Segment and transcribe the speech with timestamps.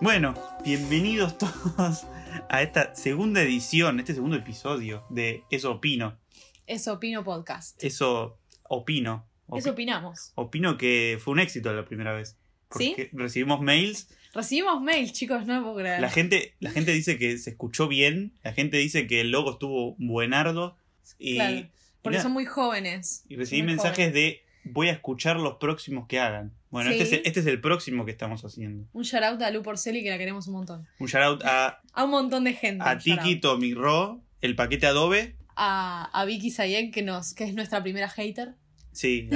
[0.00, 0.34] Bueno,
[0.64, 2.06] bienvenidos todos
[2.48, 6.18] a esta segunda edición, este segundo episodio de Eso Opino.
[6.66, 7.82] Eso opino podcast.
[7.82, 9.26] Eso opino.
[9.48, 10.32] Opi- Eso opinamos.
[10.34, 12.36] opino que fue un éxito la primera vez.
[12.76, 12.94] ¿Sí?
[13.12, 14.08] Recibimos mails.
[14.34, 16.00] Recibimos mails, chicos, no puedo creer.
[16.00, 18.32] La gente, la gente dice que se escuchó bien.
[18.44, 20.76] La gente dice que el logo estuvo buenardo.
[21.18, 21.66] Y, Claro,
[22.02, 23.24] Porque y son muy jóvenes.
[23.28, 24.14] y recibí mensajes jóvenes.
[24.14, 26.52] de voy a escuchar los próximos que hagan.
[26.70, 26.98] Bueno, Sí.
[27.00, 28.86] este, es, este es el próximo que estamos haciendo.
[28.92, 30.86] Un shout out a Lu Porceli que la queremos un montón.
[30.98, 32.84] Un shout out a, A un montón de gente.
[32.86, 33.36] a Tiki.
[33.36, 35.34] Tommy Ro, el paquete Adobe.
[35.56, 38.54] A, a Vicky Sayek, que, nos, que es nuestra primera hater.
[38.98, 39.30] Sí,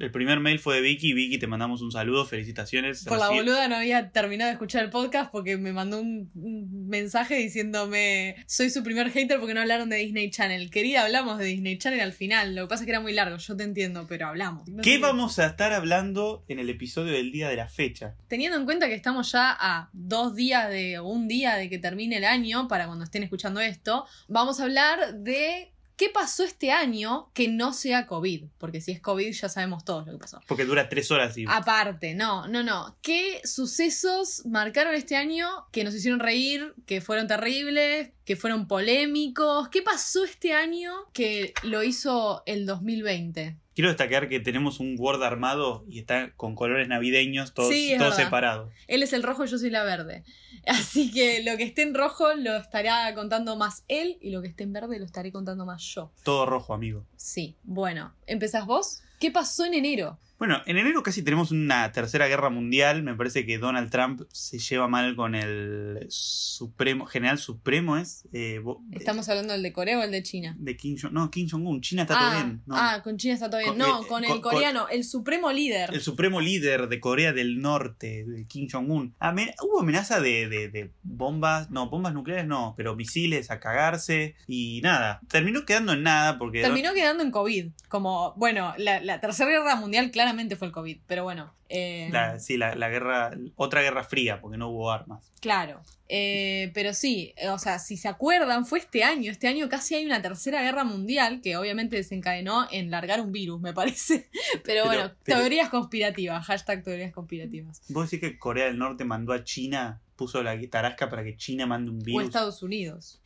[0.00, 1.12] el primer mail fue de Vicky.
[1.12, 3.04] Vicky, te mandamos un saludo, felicitaciones.
[3.04, 6.88] Por la boluda no había terminado de escuchar el podcast porque me mandó un, un
[6.88, 10.70] mensaje diciéndome soy su primer hater porque no hablaron de Disney Channel.
[10.70, 12.54] Querida, hablamos de Disney Channel al final.
[12.54, 14.66] Lo que pasa es que era muy largo, yo te entiendo, pero hablamos.
[14.66, 18.14] No ¿Qué vamos a estar hablando en el episodio del día de la fecha?
[18.28, 21.78] Teniendo en cuenta que estamos ya a dos días de o un día de que
[21.78, 26.70] termine el año, para cuando estén escuchando esto, vamos a hablar de qué pasó este
[26.70, 28.44] año que no sea COVID.
[28.58, 30.40] Porque si es COVID ya sabemos todos lo que pasó.
[30.46, 31.44] Porque dura tres horas y...
[31.48, 32.96] Aparte, no, no, no.
[33.02, 39.68] ¿Qué sucesos marcaron este año que nos hicieron reír, que fueron terribles, que fueron polémicos?
[39.68, 43.61] ¿Qué pasó este año que lo hizo el 2020?
[43.74, 48.14] Quiero destacar que tenemos un Word armado y está con colores navideños, todos, Sí, verdad.
[48.14, 48.72] separados.
[48.86, 50.24] Él es el rojo y yo soy la verde.
[50.66, 54.48] Así que lo que esté en rojo lo estará contando más él y lo que
[54.48, 56.12] esté en verde lo estaré contando más yo.
[56.22, 57.06] Todo rojo, amigo.
[57.22, 59.00] Sí, bueno, ¿empezás vos?
[59.20, 60.18] ¿Qué pasó en enero?
[60.38, 63.04] Bueno, en enero casi tenemos una tercera guerra mundial.
[63.04, 68.26] Me parece que Donald Trump se lleva mal con el Supremo, General Supremo, ¿es?
[68.32, 70.56] Eh, bo- ¿Estamos hablando del de Corea o el de China?
[70.58, 71.80] de Kim Jong No, Kim Jong-un.
[71.80, 72.62] China está ah, todo bien.
[72.66, 72.74] No.
[72.76, 73.68] ah, con China está todo bien.
[73.70, 75.94] Con- no, eh, con el con- coreano, el supremo líder.
[75.94, 79.14] El supremo líder de Corea del Norte, de Kim Jong-un.
[79.20, 84.34] Amen- hubo amenaza de, de- de bombas, no, bombas nucleares no, pero misiles a cagarse
[84.48, 85.20] y nada.
[85.28, 86.62] Terminó quedando en nada porque...
[86.62, 87.70] Terminó quedando en COVID.
[87.88, 91.52] Como, bueno, la, la tercera guerra mundial claramente fue el COVID, pero bueno.
[91.68, 95.32] eh, La, sí, la, la guerra, otra guerra fría, porque no hubo armas.
[95.40, 95.82] Claro.
[96.08, 99.30] Eh, pero sí, o sea, si se acuerdan, fue este año.
[99.30, 103.60] Este año casi hay una tercera guerra mundial que obviamente desencadenó en largar un virus,
[103.60, 104.28] me parece.
[104.52, 106.44] Pero, Pero- bueno, pero- teorías conspirativas.
[106.46, 107.82] Hashtag teorías conspirativas.
[107.88, 111.66] ¿Vos decís que Corea del Norte mandó a China, puso la tarasca para que China
[111.66, 112.24] mande un O virus?
[112.24, 113.20] Estados Unidos.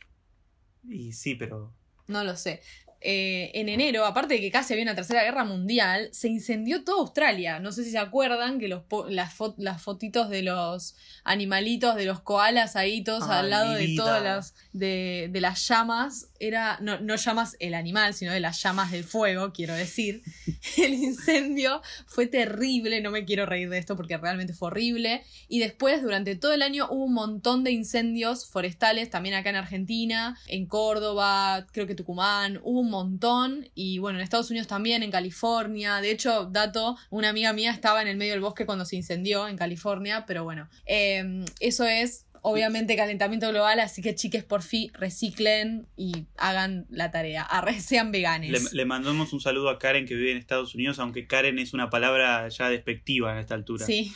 [0.89, 1.73] Y sí, pero...
[2.07, 2.61] No lo sé.
[3.09, 6.99] Eh, en enero, aparte de que casi había una tercera guerra mundial, se incendió toda
[6.99, 7.57] Australia.
[7.61, 11.95] No sé si se acuerdan que los po- las, fo- las fotitos de los animalitos,
[11.95, 14.03] de los koalas ahí, todos Ay, al lado de vida.
[14.03, 18.61] todas las de, de las llamas, era no, no llamas el animal, sino de las
[18.61, 20.21] llamas del fuego, quiero decir.
[20.77, 25.23] El incendio fue terrible, no me quiero reír de esto porque realmente fue horrible.
[25.47, 29.55] Y después, durante todo el año, hubo un montón de incendios forestales, también acá en
[29.55, 33.69] Argentina, en Córdoba, creo que Tucumán, hubo un montón.
[33.75, 36.01] Y bueno, en Estados Unidos también, en California.
[36.01, 39.47] De hecho, dato, una amiga mía estaba en el medio del bosque cuando se incendió
[39.47, 42.26] en California, pero bueno, eh, eso es...
[42.41, 47.43] Obviamente calentamiento global, así que chiques por fin reciclen y hagan la tarea.
[47.43, 48.51] Arre, sean veganes.
[48.51, 51.73] Le, le mandamos un saludo a Karen que vive en Estados Unidos, aunque Karen es
[51.73, 53.85] una palabra ya despectiva en esta altura.
[53.85, 54.13] Sí.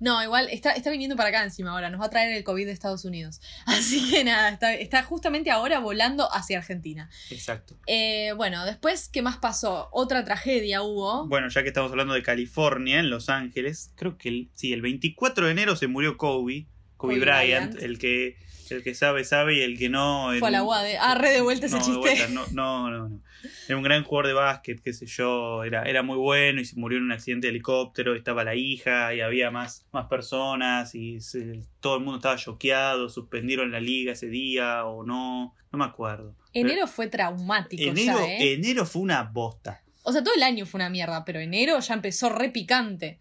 [0.00, 1.90] No, igual está, está viniendo para acá encima ahora.
[1.90, 3.40] Nos va a traer el COVID de Estados Unidos.
[3.66, 7.08] Así que nada, está, está justamente ahora volando hacia Argentina.
[7.30, 7.78] Exacto.
[7.86, 9.88] Eh, bueno, después, ¿qué más pasó?
[9.92, 11.26] Otra tragedia hubo.
[11.26, 14.82] Bueno, ya que estamos hablando de California, en Los Ángeles, creo que el, sí, el
[14.82, 16.66] 24 de enero se murió Kobe,
[17.02, 17.82] Kobe, Kobe Bryant, Bryant.
[17.82, 18.36] el que
[18.70, 20.86] el que sabe sabe y el que no Fue a la UAD.
[20.98, 21.98] Ah, re de vuelta ese no, chiste.
[21.98, 23.20] vuelta, no, no, no, no.
[23.68, 26.76] Era un gran jugador de básquet, qué sé yo, era, era muy bueno y se
[26.76, 31.20] murió en un accidente de helicóptero, estaba la hija y había más, más personas y
[31.20, 35.84] se- todo el mundo estaba choqueado, suspendieron la liga ese día o no, no me
[35.84, 36.34] acuerdo.
[36.54, 38.52] Enero fue traumático enero, ya, ¿eh?
[38.54, 39.82] enero fue una bosta.
[40.04, 43.18] O sea, todo el año fue una mierda, pero enero ya empezó re picante.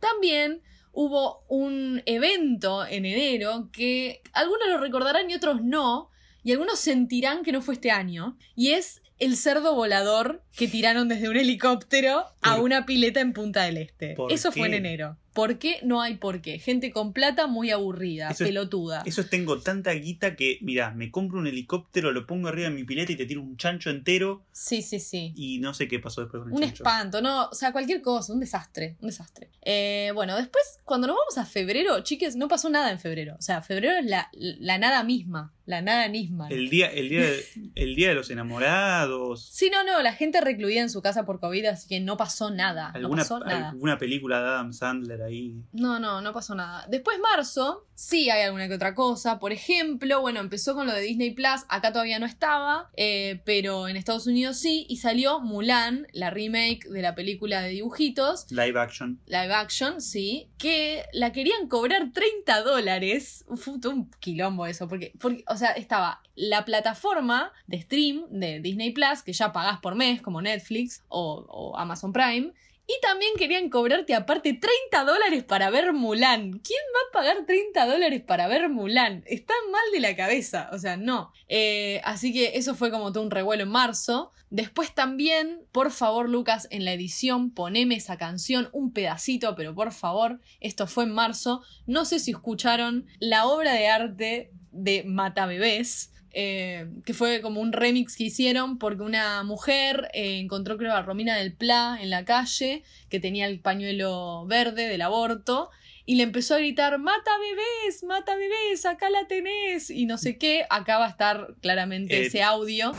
[0.00, 0.60] También
[0.92, 6.10] hubo un evento en enero que algunos lo recordarán y otros no,
[6.44, 11.08] y algunos sentirán que no fue este año, y es el cerdo volador que tiraron
[11.08, 14.14] desde un helicóptero a ¿Por- una pileta en Punta del Este.
[14.30, 15.16] Eso fue en enero.
[15.32, 15.78] ¿Por qué?
[15.82, 16.58] No hay por qué.
[16.58, 19.02] Gente con plata muy aburrida, Eso es- pelotuda.
[19.06, 22.74] Eso es, tengo tanta guita que, mira, me compro un helicóptero, lo pongo arriba de
[22.74, 25.32] mi pileta y te tiro un chancho entero Sí, sí, sí.
[25.36, 26.82] y no sé qué pasó después con el Un chancho.
[26.82, 29.48] espanto, no, o sea, cualquier cosa, un desastre, un desastre.
[29.62, 33.36] Eh, bueno, después, cuando nos vamos a febrero, chiques, no pasó nada en febrero.
[33.38, 36.48] O sea, febrero es la, la nada misma, la nada misma.
[36.48, 37.44] El día, el día, de,
[37.76, 39.48] el día de los enamorados.
[39.62, 42.50] Sí, no, no, la gente recluida en su casa por COVID, así que no pasó
[42.50, 42.90] nada.
[42.92, 43.70] No Alguna, pasó nada.
[43.70, 45.62] alguna película de Adam Sandler ahí.
[45.72, 46.86] No, no, no pasó nada.
[46.88, 49.38] Después marzo, sí hay alguna que otra cosa.
[49.38, 53.88] Por ejemplo, bueno, empezó con lo de Disney Plus, acá todavía no estaba, eh, pero
[53.88, 58.78] en Estados Unidos sí, y salió Mulan, la remake de la película de dibujitos, Live
[58.78, 59.20] action.
[59.26, 63.44] live action, sí, que la querían cobrar 30 dólares.
[63.56, 68.90] Fue un quilombo eso, porque, porque, o sea, estaba la plataforma de stream de Disney
[68.92, 72.52] Plus, que ya pagás por mes, como Netflix o, o Amazon Prime.
[72.86, 76.58] Y también querían cobrarte aparte 30 dólares para ver Mulan.
[76.58, 79.22] ¿Quién va a pagar 30 dólares para ver Mulan?
[79.26, 81.32] Están mal de la cabeza, o sea, no.
[81.48, 84.32] Eh, así que eso fue como todo un revuelo en marzo.
[84.50, 89.92] Después también, por favor, Lucas, en la edición poneme esa canción, un pedacito, pero por
[89.92, 91.62] favor, esto fue en marzo.
[91.86, 96.11] No sé si escucharon la obra de arte de Mata Bebés.
[96.32, 101.02] Eh, que fue como un remix que hicieron porque una mujer eh, encontró creo a
[101.02, 105.70] Romina del Pla en la calle que tenía el pañuelo verde del aborto
[106.04, 110.38] y le empezó a gritar mata bebés, mata bebés, acá la tenés y no sé
[110.38, 112.92] qué, acá va a estar claramente Eh, ese audio.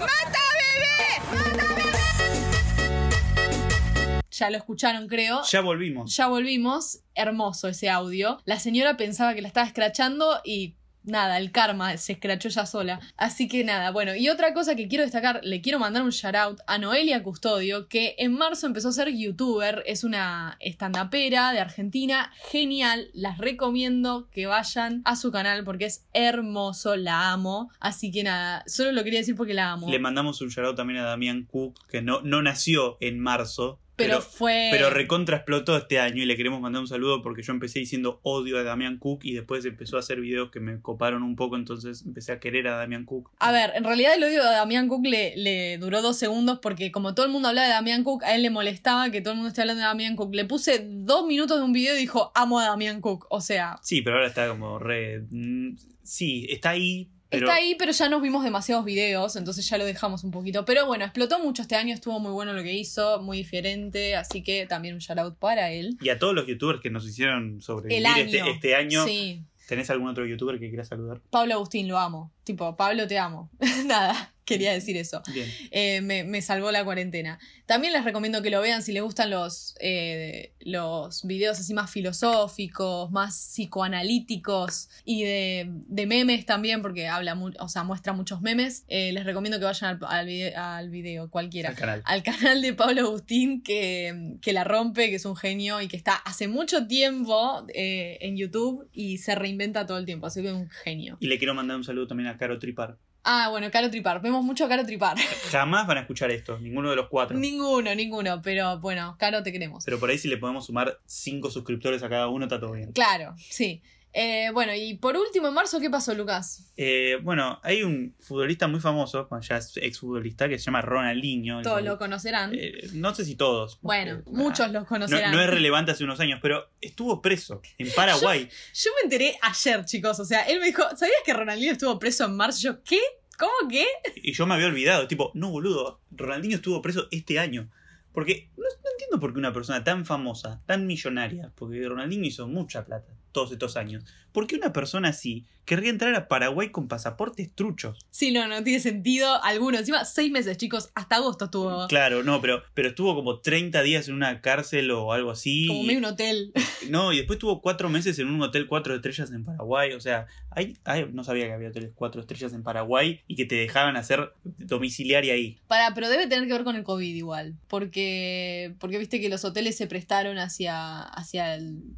[4.32, 5.42] Ya lo escucharon, creo.
[5.44, 6.16] Ya volvimos.
[6.16, 7.00] Ya volvimos.
[7.14, 8.40] Hermoso ese audio.
[8.46, 13.00] La señora pensaba que la estaba escrachando y nada, el karma se escrachó ya sola.
[13.18, 14.16] Así que nada, bueno.
[14.16, 17.88] Y otra cosa que quiero destacar, le quiero mandar un shout out a Noelia Custodio,
[17.88, 19.84] que en marzo empezó a ser youtuber.
[19.86, 22.32] Es una estandapera de Argentina.
[22.52, 23.10] Genial.
[23.14, 26.96] Las recomiendo que vayan a su canal porque es hermoso.
[26.96, 27.72] La amo.
[27.80, 29.90] Así que nada, solo lo quería decir porque la amo.
[29.90, 33.80] Le mandamos un shout también a Damián Cook, que no, no nació en marzo.
[34.08, 34.70] Pero, Pero, fue.
[34.72, 38.20] pero recontra explotó este año y le queremos mandar un saludo porque yo empecé diciendo
[38.24, 41.56] odio a Damián Cook y después empezó a hacer videos que me coparon un poco,
[41.56, 43.32] entonces empecé a querer a Damián Cook.
[43.40, 46.92] A ver, en realidad el odio de Damián Cook le, le duró dos segundos porque
[46.92, 49.38] como todo el mundo hablaba de Damián Cook, a él le molestaba que todo el
[49.38, 50.34] mundo esté hablando de Damián Cook.
[50.34, 53.26] Le puse dos minutos de un video y dijo, amo a Damián Cook.
[53.30, 55.24] O sea, Sí, pero ahora está como re...
[55.30, 57.48] mm, Sí, está ahí, pero...
[57.48, 60.66] está ahí, pero ya nos vimos demasiados videos, entonces ya lo dejamos un poquito.
[60.66, 64.44] Pero bueno, explotó mucho este año, estuvo muy bueno lo que hizo, muy diferente, así
[64.44, 65.98] que también un shout out para él.
[66.02, 68.24] Y a todos los youtubers que nos hicieron sobrevivir El año.
[68.24, 69.06] este, este año.
[69.06, 71.22] Sí, ¿Tenés algún otro youtuber que quieras saludar?
[71.30, 72.32] Pablo Agustín, lo amo.
[72.44, 73.50] Tipo, Pablo, te amo.
[73.86, 75.22] Nada, quería decir eso.
[75.34, 75.50] Bien.
[75.72, 77.40] Eh, me, me salvó la cuarentena.
[77.66, 81.90] También les recomiendo que lo vean si les gustan los, eh, los videos así más
[81.90, 88.42] filosóficos, más psicoanalíticos y de, de memes también, porque habla, mu- o sea, muestra muchos
[88.42, 88.84] memes.
[88.88, 91.70] Eh, les recomiendo que vayan al, al, vide- al video, cualquiera.
[91.70, 92.02] Al canal.
[92.06, 95.98] Al canal de Pablo Agustín, que, que la rompe, que es un genio y que
[95.98, 100.48] está hace mucho tiempo eh, en YouTube y se reinventa todo el tiempo, así que
[100.50, 101.18] es un genio.
[101.20, 102.98] Y le quiero mandar un saludo también a Caro Tripar.
[103.24, 104.22] Ah, bueno, Caro Tripar.
[104.22, 105.18] Vemos mucho a Caro Tripar.
[105.52, 107.38] Jamás van a escuchar esto, ninguno de los cuatro.
[107.38, 109.86] Ninguno, ninguno, pero bueno, Caro, te queremos.
[109.86, 112.92] Pero por ahí si le podemos sumar cinco suscriptores a cada uno, está todo bien.
[112.92, 113.82] Claro, sí.
[114.16, 116.72] Eh, bueno, y por último, en marzo, ¿qué pasó, Lucas?
[116.78, 121.64] Eh, bueno, hay un futbolista muy famoso, ya es exfutbolista, que se llama Ronaldinho.
[121.64, 122.54] Todos lo conocerán.
[122.54, 123.80] eh, no sé si todos.
[123.82, 125.32] bueno, porque, muchos los no, conocerán.
[125.32, 128.48] no es relevante hace unos años, pero estuvo preso en Paraguay.
[128.76, 130.20] Yo me enteré ayer, chicos.
[130.20, 132.60] O sea, él me dijo, ¿sabías que Ronaldinho estuvo preso en marzo?
[132.62, 133.00] Yo, ¿qué?
[133.40, 133.88] ¿Cómo qué?
[134.16, 135.08] y yo me había olvidado.
[135.08, 137.72] Tipo, no, boludo, Ronaldinho estuvo preso este año.
[138.14, 142.48] Porque no, no entiendo por qué una persona tan famosa, tan millonaria, porque Ronaldinho hizo
[142.48, 146.88] mucha plata todos estos años, ¿por qué una persona así querría entrar a Paraguay con
[146.88, 148.06] pasaportes truchos?
[148.12, 149.78] Sí, no, no tiene sentido alguno.
[149.78, 150.90] Encima, seis meses, chicos.
[150.96, 155.12] Hasta agosto estuvo Claro, no, pero, pero estuvo como 30 días en una cárcel o
[155.14, 155.68] algo así.
[155.68, 156.54] como medio un hotel.
[156.90, 159.94] No, y después estuvo cuatro meses en un hotel cuatro estrellas en Paraguay.
[159.94, 163.46] O sea, hay, hay- no sabía que había hoteles cuatro estrellas en Paraguay y que
[163.46, 165.60] te dejaban hacer domiciliaria ahí.
[165.68, 167.56] Para, pero debe tener que ver con el COVID igual.
[167.70, 171.96] Porque, porque viste que los hoteles se prestaron hacia, hacia el-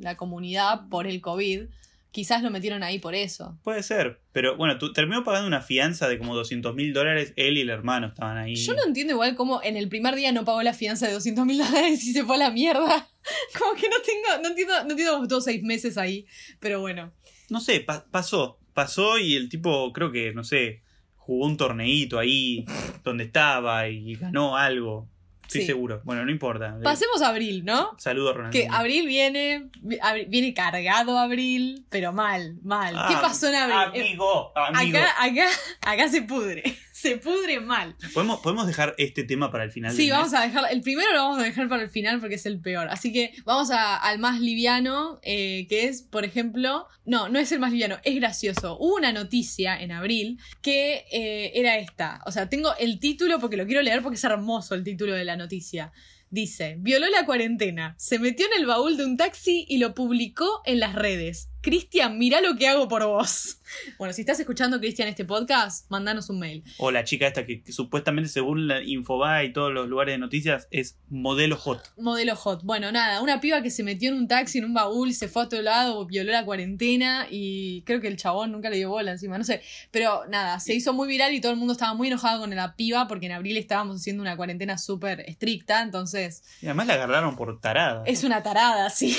[0.00, 1.62] la comunidad por el COVID.
[2.10, 3.58] Quizás lo metieron ahí por eso.
[3.62, 7.34] Puede ser, pero bueno, tú, terminó pagando una fianza de como 200 mil dólares.
[7.36, 8.54] Él y el hermano estaban ahí.
[8.56, 11.44] Yo no entiendo igual cómo en el primer día no pagó la fianza de 200
[11.44, 13.06] mil dólares y se fue a la mierda.
[13.58, 16.24] Como que no tengo, no entiendo, no entiendo estuvo seis meses ahí.
[16.60, 17.12] Pero bueno.
[17.50, 18.58] No sé, pa- pasó.
[18.72, 20.82] Pasó y el tipo, creo que, no sé,
[21.16, 22.64] jugó un torneito ahí
[23.04, 25.08] donde estaba y ganó algo.
[25.48, 25.66] Estoy Sí.
[25.68, 26.02] seguro.
[26.04, 26.76] Bueno, no importa.
[26.84, 27.94] Pasemos a abril, ¿no?
[27.96, 28.70] Saludo Ronaldinho.
[28.70, 29.70] Que abril viene,
[30.02, 32.92] abri- viene cargado abril, pero mal, mal.
[33.08, 33.78] ¿Qué Ah, pasó en abril?
[33.94, 34.98] Eh, Amigo, amigo.
[34.98, 35.46] acá, acá,
[35.80, 36.62] acá se pudre,
[37.00, 37.96] se pudre mal.
[38.14, 40.40] ¿Podemos, podemos dejar este tema para el final Sí, del vamos mes?
[40.40, 42.88] a dejar, el primero lo vamos a dejar para el final porque es el peor.
[42.88, 47.52] Así que vamos a- al más liviano, eh, que es, por ejemplo, no, no es
[47.52, 48.76] el más liviano, es gracioso.
[48.78, 52.20] Hubo una noticia en abril que eh, era esta.
[52.26, 55.24] O sea, tengo el título porque lo quiero leer porque es hermoso el título de
[55.24, 55.92] la noticia.
[56.30, 60.60] Dice, violó la cuarentena, se metió en el baúl de un taxi y lo publicó
[60.66, 61.47] en las redes.
[61.60, 63.54] Cristian, mirá lo que hago por vos.
[63.98, 66.64] Bueno, si estás escuchando, Cristian, este podcast, mandanos un mail.
[66.78, 70.18] O la chica esta que, que supuestamente según la Infobae y todos los lugares de
[70.18, 71.92] noticias es modelo hot.
[71.98, 72.62] Modelo hot.
[72.64, 75.42] Bueno, nada, una piba que se metió en un taxi, en un baúl, se fue
[75.42, 79.10] a otro lado, violó la cuarentena y creo que el chabón nunca le dio bola
[79.12, 79.60] encima, no sé.
[79.90, 82.74] Pero nada, se hizo muy viral y todo el mundo estaba muy enojado con la
[82.74, 87.36] piba porque en abril estábamos haciendo una cuarentena súper estricta, entonces Y además la agarraron
[87.36, 88.02] por tarada.
[88.06, 89.14] es una tarada, sí.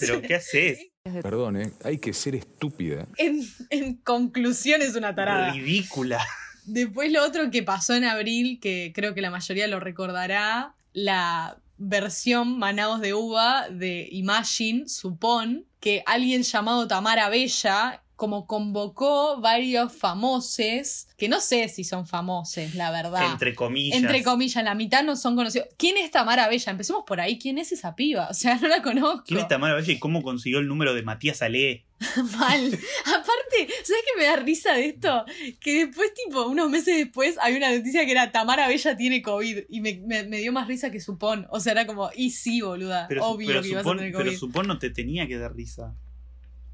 [0.00, 0.78] Pero ¿qué haces?
[1.04, 1.72] Perdón, ¿eh?
[1.82, 3.08] hay que ser estúpida.
[3.16, 5.52] En, en conclusión es una tarada.
[5.52, 6.24] Ridícula.
[6.64, 11.58] Después lo otro que pasó en abril, que creo que la mayoría lo recordará, la
[11.76, 19.92] versión Manaos de Uva de Imagine, supón, que alguien llamado Tamara Bella como convocó varios
[19.92, 23.32] famosos, que no sé si son famosos, la verdad.
[23.32, 23.98] Entre comillas.
[23.98, 25.66] Entre comillas, la mitad no son conocidos.
[25.76, 26.70] ¿Quién es Tamara Bella?
[26.70, 27.36] Empecemos por ahí.
[27.36, 28.28] ¿Quién es esa piba?
[28.30, 29.24] O sea, no la conozco.
[29.26, 31.84] ¿Quién es Tamara Valle y cómo consiguió el número de Matías Ale?
[32.38, 32.78] Mal.
[33.06, 35.24] Aparte, ¿sabes qué me da risa de esto?
[35.60, 39.64] Que después, tipo, unos meses después, hay una noticia que era Tamara Bella tiene COVID.
[39.68, 41.48] Y me, me- me dio más risa que Supón.
[41.50, 43.06] O sea, era como, y sí, boluda.
[43.08, 44.36] Pero, obvio pero que ibas a tener pero COVID.
[44.38, 45.96] supón no te tenía que dar risa.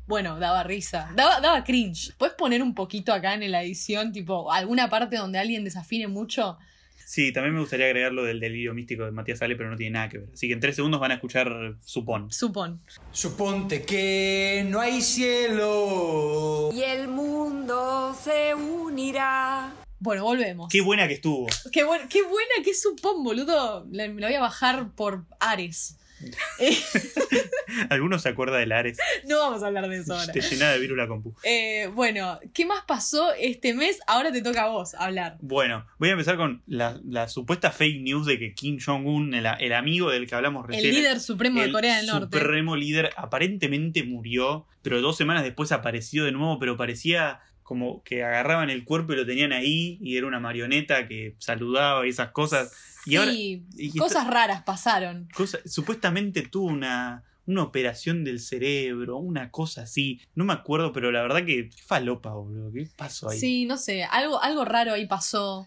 [0.08, 1.10] Bueno, daba risa.
[1.14, 2.12] Daba, daba cringe.
[2.18, 6.58] ¿Puedes poner un poquito acá en la edición, tipo, alguna parte donde alguien desafine mucho?
[7.04, 9.92] Sí, también me gustaría agregar lo del delirio místico de Matías Ale, pero no tiene
[9.92, 10.28] nada que ver.
[10.32, 12.30] Así que en tres segundos van a escuchar Supón.
[12.30, 12.82] Supón.
[13.12, 16.70] Suponte que no hay cielo.
[16.74, 19.72] y el mundo se unirá.
[20.00, 20.68] Bueno, volvemos.
[20.70, 21.46] Qué buena que estuvo.
[21.72, 23.86] Qué, buen- qué buena que es Supón, boludo.
[23.90, 25.98] La- Me la voy a bajar por Ares.
[27.90, 28.98] ¿Alguno se acuerda del Ares?
[29.26, 30.32] no vamos a hablar de eso ahora.
[30.32, 31.34] Te llenaba de virus la compu.
[31.42, 33.98] Eh, bueno, ¿qué más pasó este mes?
[34.06, 35.36] Ahora te toca a vos hablar.
[35.40, 39.46] Bueno, voy a empezar con la, la supuesta fake news de que Kim Jong-un, el,
[39.60, 42.38] el amigo del que hablamos El recién, líder supremo de el Corea del Norte.
[42.38, 48.24] supremo líder, aparentemente murió, pero dos semanas después apareció de nuevo, pero parecía como que
[48.24, 52.30] agarraban el cuerpo y lo tenían ahí y era una marioneta que saludaba y esas
[52.30, 52.72] cosas.
[53.12, 55.28] Y ahora sí, está- cosas raras pasaron.
[55.34, 60.20] cosa- supuestamente tuvo una, una operación del cerebro, una cosa así.
[60.34, 62.72] No me acuerdo, pero la verdad que qué falopa, boludo.
[62.72, 63.38] ¿Qué pasó ahí?
[63.38, 65.66] Sí, no sé, algo, algo raro ahí pasó.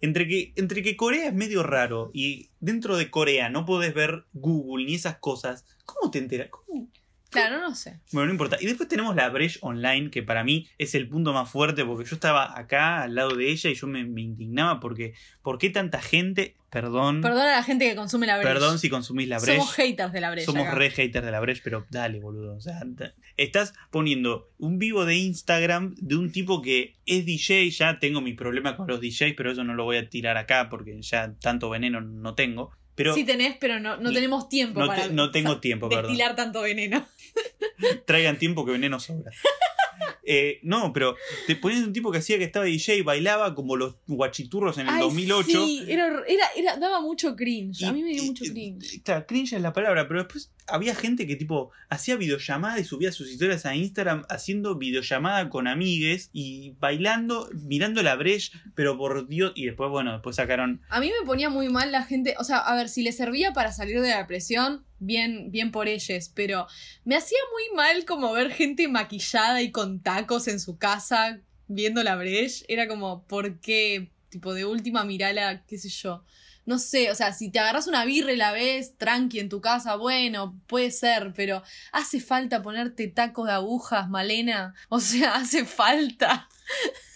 [0.00, 4.24] Entre que, entre que Corea es medio raro y dentro de Corea no podés ver
[4.32, 6.48] Google ni esas cosas, ¿cómo te enteras?
[6.50, 6.88] ¿Cómo?
[7.32, 7.98] Claro, no sé.
[8.12, 8.58] Bueno, no importa.
[8.60, 12.08] Y después tenemos la Breche Online, que para mí es el punto más fuerte, porque
[12.08, 15.70] yo estaba acá al lado de ella y yo me, me indignaba porque ¿por qué
[15.70, 16.54] tanta gente?
[16.70, 17.20] Perdón.
[17.20, 18.50] Perdona a la gente que consume la Breche.
[18.50, 19.58] Perdón si consumís la Breche.
[19.58, 20.46] Somos haters de la Breche.
[20.46, 20.74] Somos acá.
[20.74, 22.56] re haters de la Breche, pero dale, boludo.
[22.56, 22.80] O sea,
[23.36, 27.70] estás poniendo un vivo de Instagram de un tipo que es DJ.
[27.70, 30.70] Ya tengo mi problema con los DJs, pero eso no lo voy a tirar acá
[30.70, 32.72] porque ya tanto veneno no tengo.
[32.94, 36.04] Pero sí tenés, pero no, no tenemos tiempo no, para te- no tengo tiempo, perdón.
[36.06, 37.06] destilar tanto veneno.
[38.06, 39.32] Traigan tiempo que veneno sobra.
[40.24, 43.96] Eh, no, pero te ponías un tipo que hacía que estaba DJ, bailaba como los
[44.06, 45.66] guachiturros en el Ay, 2008.
[45.66, 47.80] Sí, era, era, era- daba mucho cringe.
[47.80, 49.02] Y- a mí me dio y- mucho y- cringe.
[49.02, 53.10] Claro, cringe es la palabra, pero después había gente que tipo hacía videollamada y subía
[53.10, 59.26] sus historias a Instagram haciendo videollamada con amigues y bailando, mirando la breche, pero por
[59.26, 62.44] Dios, y después, bueno, después sacaron A mí me ponía muy mal la gente, o
[62.44, 66.30] sea, a ver, si le servía para salir de la depresión, bien, bien por ellos,
[66.34, 66.66] pero
[67.04, 72.02] me hacía muy mal como ver gente maquillada y con tacos en su casa viendo
[72.02, 72.64] la breche.
[72.68, 74.10] Era como, ¿por qué?
[74.28, 76.24] Tipo, de última mirala, qué sé yo.
[76.64, 79.60] No sé, o sea, si te agarras una birra y la ves tranqui en tu
[79.60, 84.74] casa, bueno, puede ser, pero hace falta ponerte tacos de agujas, Malena.
[84.88, 86.48] O sea, hace falta.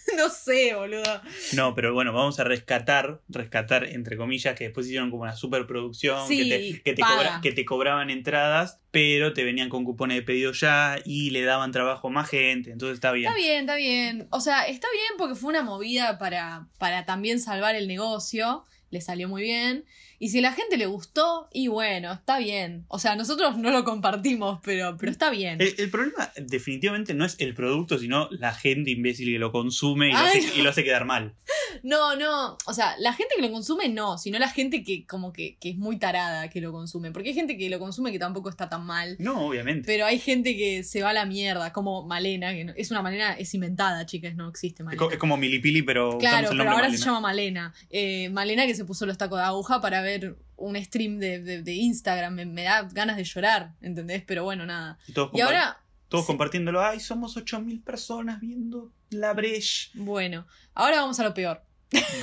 [0.17, 1.21] no sé, boludo.
[1.55, 6.27] No, pero bueno, vamos a rescatar, rescatar entre comillas, que después hicieron como una superproducción,
[6.29, 10.17] Sí, que, te, que, te cobra- que te cobraban entradas, pero te venían con cupones
[10.17, 13.31] de pedido ya y le daban trabajo a más gente, entonces está bien.
[13.31, 14.29] Está bien, está bien.
[14.31, 18.65] O sea, está bien porque fue una movida para, para también salvar el negocio.
[18.91, 19.85] Le salió muy bien.
[20.19, 22.85] Y si a la gente le gustó, y bueno, está bien.
[22.89, 25.61] O sea, nosotros no lo compartimos, pero, pero está bien.
[25.61, 30.09] El, el problema definitivamente no es el producto, sino la gente imbécil que lo consume
[30.09, 31.35] y lo, hace, y lo hace quedar mal.
[31.83, 35.33] No, no, o sea, la gente que lo consume no, sino la gente que como
[35.33, 37.11] que, que es muy tarada que lo consume.
[37.13, 39.17] Porque hay gente que lo consume que tampoco está tan mal.
[39.19, 39.85] No, obviamente.
[39.87, 43.03] Pero hay gente que se va a la mierda, como Malena, que no- es una
[43.03, 44.99] Malena, es inventada, chicas, no existe Es, Malena.
[45.05, 46.99] co- es como Milipili, pero Claro, el pero ahora Malena.
[46.99, 47.75] se llama Malena.
[47.91, 51.63] Eh, Malena que se puso los tacos de aguja para ver un stream de, de-
[51.63, 52.35] de Instagram.
[52.35, 54.23] Me, me da ganas de llorar, ¿entendés?
[54.27, 54.99] Pero bueno, nada.
[55.07, 55.79] Y todos, Y ahora,
[56.09, 56.29] todos sí.
[56.29, 56.81] compartiéndolo.
[56.83, 59.91] Ay, somos 8000 personas viendo la brecha.
[59.95, 61.63] bueno, ahora vamos a lo peor.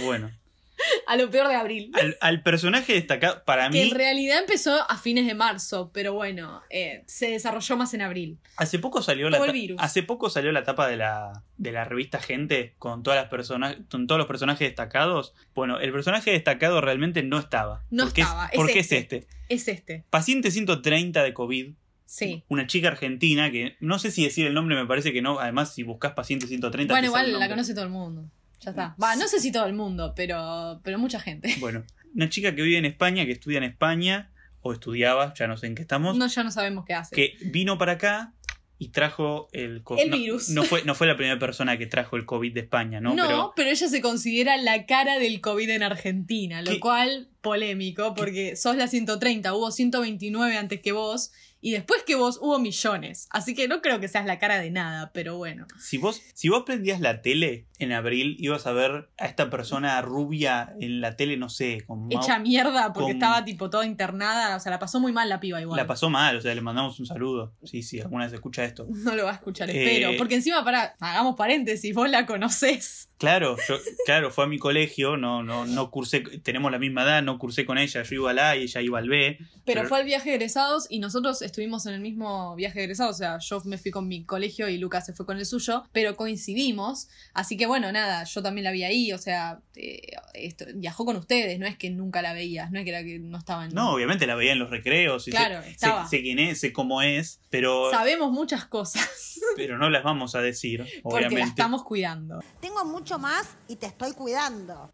[0.04, 0.32] Bueno,
[1.08, 1.92] A lo peor de abril.
[1.94, 6.14] al, al personaje destacado, para Que mí, en realidad empezó a fines de marzo, pero
[6.14, 8.38] bueno, eh, se desarrolló más en abril.
[8.58, 9.78] hace poco salió la el virus.
[9.80, 13.78] hace poco salió la tapa de la, de la revista Gente con todas las personas,
[13.90, 15.34] con todos los personajes destacados.
[15.56, 17.84] Bueno, el personaje destacado realmente no estaba.
[17.90, 18.96] No ¿Por qué es- estaba, es ¿Por qué este.
[18.98, 19.28] es este?
[19.50, 21.74] Es este, Paciente 130 de COVID.
[22.06, 22.44] sí.
[22.50, 25.40] Una chica argentina que no sé si decir el nombre, me parece que no.
[25.40, 26.94] Además, si buscas paciente 130.
[26.94, 28.26] Bueno, igual la conoce todo el mundo.
[28.64, 28.96] Ya está.
[29.02, 31.54] Va, no sé si todo el mundo, pero, pero mucha gente.
[31.60, 31.84] Bueno,
[32.16, 35.68] una chica que vive en España, que estudia en España, o estudiaba, ya no sé
[35.68, 37.16] en qué estamos, No, ya no sabemos qué hace.
[37.16, 38.34] que vino para acá
[38.80, 40.02] y trajo el COVID.
[40.02, 40.50] El no, virus.
[40.50, 43.14] No fue, no fue la primera persona que trajo el COVID de España, ¿no?
[43.14, 43.70] No, Pero pero...
[43.70, 48.88] ella se considera la cara del COVID en Argentina, lo cual polémico, porque sos la
[48.88, 51.32] 130, hubo 129 antes que vos,
[51.62, 53.28] y después que vos hubo millones.
[53.30, 55.66] Así que no creo que seas la cara de nada, pero bueno.
[55.80, 60.02] si vos, si vos prendías la tele en abril, ibas a ver a esta persona
[60.02, 64.56] rubia en la tele, no sé, con Hecha mierda porque con- estaba tipo toda internada,
[64.58, 65.78] o sea, la pasó muy mal la piba igual.
[65.78, 67.54] la pasó mal, o sea, le mandamos un saludo.
[67.64, 68.86] Sí, sí, alguna vez escucha esto.
[69.04, 70.18] No lo va a escuchar, Eh, espero.
[70.18, 73.10] Porque encima, para, hagamos paréntesis, vos la conocés.
[73.24, 77.24] Claro, yo, claro, fue a mi colegio, no, no, no cursé, tenemos la misma edad,
[77.24, 79.38] no cursé con ella, yo iba al A y ella iba al B.
[79.40, 82.84] Pero, Pero- fue al viaje de egresados y nosotros estuvimos en el mismo viaje de
[82.86, 83.16] egresados.
[83.16, 85.84] O sea, yo me fui con mi colegio y Lucas se fue con el suyo,
[85.94, 87.08] pero coincidimos.
[87.34, 89.14] Así que bueno, nada, yo también la vi ahí.
[89.14, 90.02] O sea, eh,
[90.34, 93.20] esto- viajó con ustedes, no es que nunca la veías, no es que era que
[93.20, 93.74] no estaba en.
[93.74, 96.08] No, obviamente la veía en los recreos y sé- Claro, sé, estaba.
[96.08, 100.42] sé quién es, sé cómo es, pero, Sabemos muchas cosas pero no las vamos a
[100.42, 101.50] decir, porque la obviamente.
[101.50, 102.40] estamos cuidando.
[102.60, 104.92] Tengo mucho más y te estoy cuidando.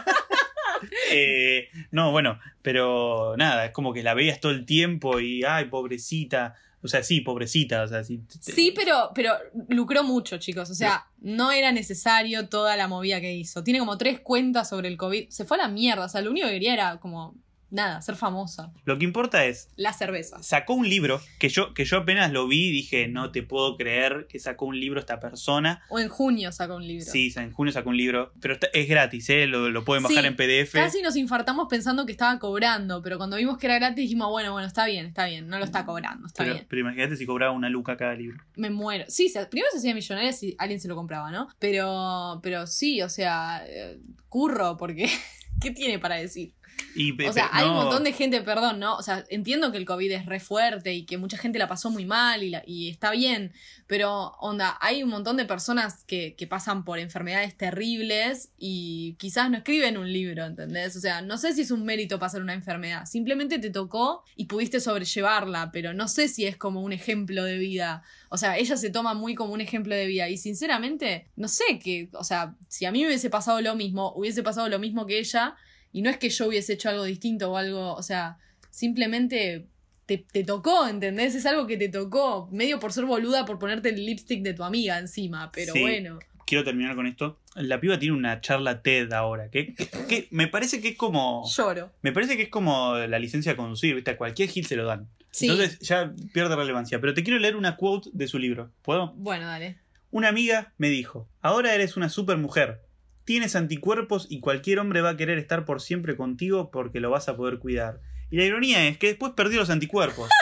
[1.11, 5.67] Eh, no, bueno, pero nada, es como que la veías todo el tiempo y, ay,
[5.67, 6.57] pobrecita.
[6.83, 8.19] O sea, sí, pobrecita, o sea, sí.
[8.19, 9.33] te- Sí, pero, pero
[9.69, 10.69] lucró mucho, chicos.
[10.69, 13.65] O sea, no era necesario toda la movida que hizo.
[13.65, 15.31] Tiene como tres cuentas sobre el COVID.
[15.31, 16.05] Se fue a la mierda.
[16.05, 17.35] O sea, lo único que quería era como,
[17.75, 18.73] nada, ser famosa.
[18.85, 20.47] Lo que importa es, Las cervezas.
[20.47, 23.77] sacó un libro que yo, que yo apenas lo vi y dije, no te puedo
[23.77, 25.83] creer que sacó un libro esta persona.
[25.91, 27.05] O en junio sacó un libro.
[27.05, 29.47] Sí, en junio sacó un libro, pero está- es gratis, ¿eh?
[29.47, 30.73] Lo, lo pueden bajar Sí, en PDF.
[30.73, 34.53] Casi nos infartamos pensando que estaba cobrando, pero cuando vimos que era gratis dijimos, bueno,
[34.53, 36.67] bueno, está bien, está bien, no lo está cobrando, está Pero, bien.
[36.69, 38.39] pero imagínate si cobraba una luca cada libro.
[38.57, 39.05] Me muero.
[39.09, 41.49] Sí, se- primero se hacía millonaria si alguien se lo compraba, ¿no?
[41.59, 45.09] Pero, pero sí, o sea, eh, curro, porque
[45.61, 46.53] ¿qué tiene para decir?
[46.97, 48.95] Y, O sea, hay un montón de gente, perdón, ¿no?
[48.97, 51.91] O sea, entiendo que el COVID es re fuerte y que mucha gente la pasó
[51.91, 53.53] muy mal y, la- y está bien,
[53.89, 59.51] pero onda, hay un montón de personas que, que pasan por enfermedades terribles y quizás
[59.51, 60.95] no escriben un libro, ¿entendés?
[60.95, 64.45] O sea, no sé si es un mérito pasar una enfermedad, simplemente te tocó y
[64.45, 68.03] pudiste sobrellevarla, pero no sé si es como un ejemplo de vida.
[68.29, 71.79] O sea, ella se toma muy como un ejemplo de vida y sinceramente, no sé
[71.83, 75.07] que, o sea, si a mí me hubiese pasado lo mismo, hubiese pasado lo mismo
[75.07, 75.57] que ella.
[75.95, 78.37] Y no es que yo hubiese hecho algo distinto o algo, o sea,
[78.85, 79.67] simplemente
[80.07, 81.35] te, te tocó, ¿entendés?
[81.35, 84.63] Es algo que te tocó, medio por ser boluda, por ponerte el lipstick de tu
[84.65, 85.81] amiga encima, pero Sí.
[85.81, 86.19] bueno.
[86.47, 87.41] Quiero terminar con esto.
[87.55, 91.45] La piba tiene una charla TED ahora, que, que- que me parece que es como...
[91.57, 91.91] Lloro.
[92.03, 94.11] Me parece que es como la licencia de conducir, ¿viste?
[94.11, 95.09] A cualquier gil se lo dan.
[95.31, 95.49] Sí.
[95.49, 97.01] Entonces ya pierde relevancia.
[97.01, 98.71] Pero te quiero leer una quote de su libro.
[98.83, 99.15] ¿Puedo?
[99.17, 99.79] Bueno, dale.
[100.11, 102.83] Una amiga me dijo, ahora eres una super mujer.
[103.25, 107.29] Tienes anticuerpos y cualquier hombre va a querer estar por siempre contigo porque lo vas
[107.29, 108.01] a poder cuidar.
[108.31, 110.29] Y la ironía es que después perdió los anticuerpos.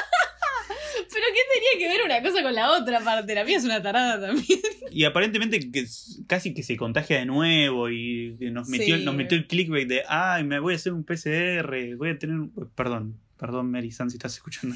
[1.13, 1.41] Pero ¿qué
[1.77, 3.35] tenía que ver una cosa con la otra parte?
[3.35, 4.61] La mía es una tarada también.
[4.91, 5.87] Y aparentemente que
[6.27, 9.05] casi que se contagia de nuevo y nos metió, Sí.
[9.05, 12.37] nos metió el clickbait de, ay, me voy a hacer un PCR, voy a tener
[12.37, 12.53] un...
[12.75, 14.75] Perdón, perdón Mary San si estás escuchando.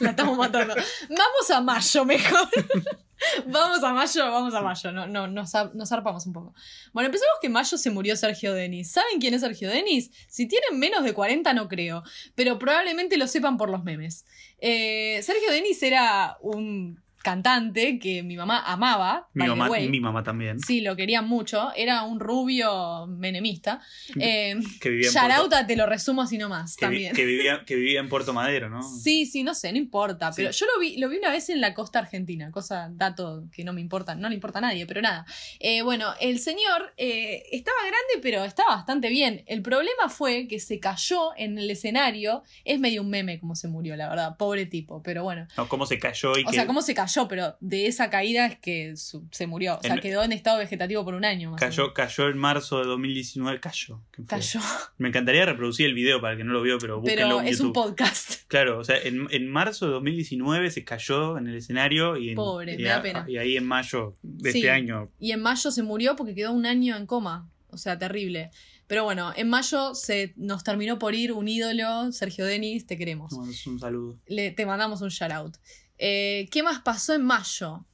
[0.00, 0.74] La estamos matando.
[1.08, 2.48] Vamos a mayo mejor.
[3.46, 4.92] vamos a mayo, vamos a mayo.
[4.92, 6.54] No, no, nos, nos zarpamos un poco.
[6.92, 8.90] Bueno, empezamos que en mayo se murió Sergio Denis.
[8.90, 10.10] ¿Saben quién es Sergio Denis?
[10.28, 12.02] Si tienen menos de 40 no creo,
[12.34, 14.26] pero probablemente lo sepan por los memes.
[14.58, 17.00] Eh, Sergio Denis era un
[17.30, 19.28] cantante que mi mamá amaba.
[19.34, 20.60] Mi mamá, mi mamá también.
[20.60, 21.72] Sí, lo quería mucho.
[21.74, 23.80] Era un rubio menemista.
[24.18, 26.94] Eh, Que vivía en shout Puerto- out a te lo resumo así nomás que, vi-
[27.06, 27.14] también.
[27.16, 28.80] que vivía, que vivía en Puerto Madero, ¿no?
[28.82, 30.30] Sí, sí, no sé, no importa.
[30.36, 30.60] Pero Sí.
[30.60, 33.72] yo lo vi, lo vi una vez en la costa argentina, cosa, dato que no
[33.72, 35.26] me importa, no le importa a nadie, pero nada.
[35.58, 39.42] Eh, bueno, el señor eh, estaba grande, pero estaba bastante bien.
[39.46, 42.44] El problema fue que se cayó en el escenario.
[42.64, 44.36] Es medio un meme como se murió, la verdad.
[44.36, 45.46] Pobre tipo, pero bueno.
[45.56, 48.46] No, cómo se cayó y O que sea, cómo se cayó, pero de esa caída
[48.46, 49.78] es que su- se murió.
[49.78, 52.78] O sea, En- quedó en estado vegetativo por un año más cayó, cayó en marzo
[52.80, 53.58] de 2019.
[53.60, 54.02] Cayó.
[54.26, 54.60] Cayó.
[54.98, 57.60] Me encantaría reproducir el video para el que no lo vio, pero Pero en es
[57.60, 58.42] un podcast.
[58.48, 62.34] Claro, o sea, en, en marzo de 2019 se cayó en el escenario y, en-
[62.36, 63.24] Pobre, y me da a- pena.
[63.28, 64.58] y ahí en mayo de Sí.
[64.58, 67.50] este año Y en mayo se murió porque quedó un año en coma.
[67.70, 68.50] O sea, terrible.
[68.86, 73.30] Pero bueno, en mayo se nos terminó por ir un ídolo, Sergio Denis, te queremos.
[73.30, 74.18] te mandamos un saludo.
[74.28, 75.56] Le, te mandamos un shout out.
[75.98, 77.84] Eh, ¿Qué más pasó en mayo?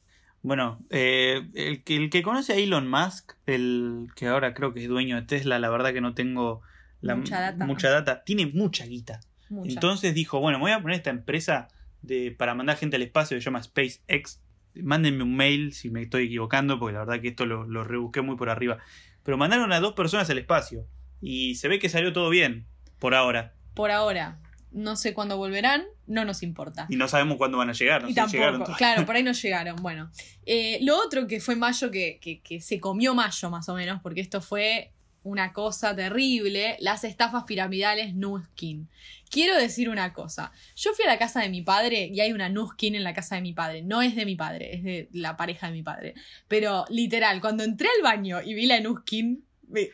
[0.42, 4.82] Bueno, eh, el, que, el que conoce a Elon Musk, el que ahora creo que
[4.82, 6.62] es dueño de Tesla, la verdad que no tengo
[7.00, 7.64] la- Mucha data.
[7.66, 9.20] mucha data, tiene mucha guita.
[9.50, 9.70] Mucha.
[9.72, 11.68] Entonces dijo, bueno, me voy a poner esta empresa
[12.00, 14.40] de, para mandar gente al espacio que se llama SpaceX.
[14.74, 18.22] Mándenme un mail si me estoy equivocando, porque la verdad que esto lo, lo rebusqué
[18.22, 18.78] muy por arriba.
[19.22, 20.86] Pero mandaron a dos personas al espacio.
[21.20, 22.66] Y se ve que salió todo bien,
[22.98, 23.52] por ahora.
[23.74, 24.40] Por ahora.
[24.72, 26.86] No sé cuándo volverán, no nos importa.
[26.88, 28.02] Y no sabemos cuándo van a llegar.
[28.02, 28.78] No y sé si llegaron tampoco, todavía.
[28.94, 29.76] claro, por ahí no llegaron.
[29.76, 30.10] Bueno,
[30.46, 34.00] Eh, lo otro que fue mayo, que, que- que se comió mayo más o menos,
[34.02, 34.92] porque esto fue
[35.24, 38.88] una cosa terrible, las estafas piramidales Nuskin.
[39.30, 42.48] Quiero decir una cosa, yo fui a la casa de mi padre y hay una
[42.48, 45.36] Nuskin en la casa de mi padre, no es de mi padre, es de la
[45.36, 46.14] pareja de mi padre,
[46.48, 49.44] pero literal, cuando entré al baño y vi la Nuskin,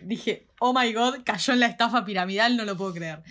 [0.01, 3.23] dije, oh my god, cayó en la estafa piramidal, no lo puedo creer.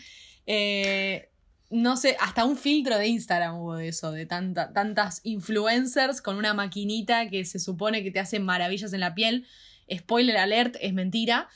[0.46, 1.30] Eh,
[1.70, 6.38] no sé, hasta un filtro de Instagram hubo de eso, de tanta- tantas influencers con
[6.38, 9.46] una maquinita que se supone que te hace maravillas en la piel.
[9.94, 11.48] Spoiler alert, es mentira.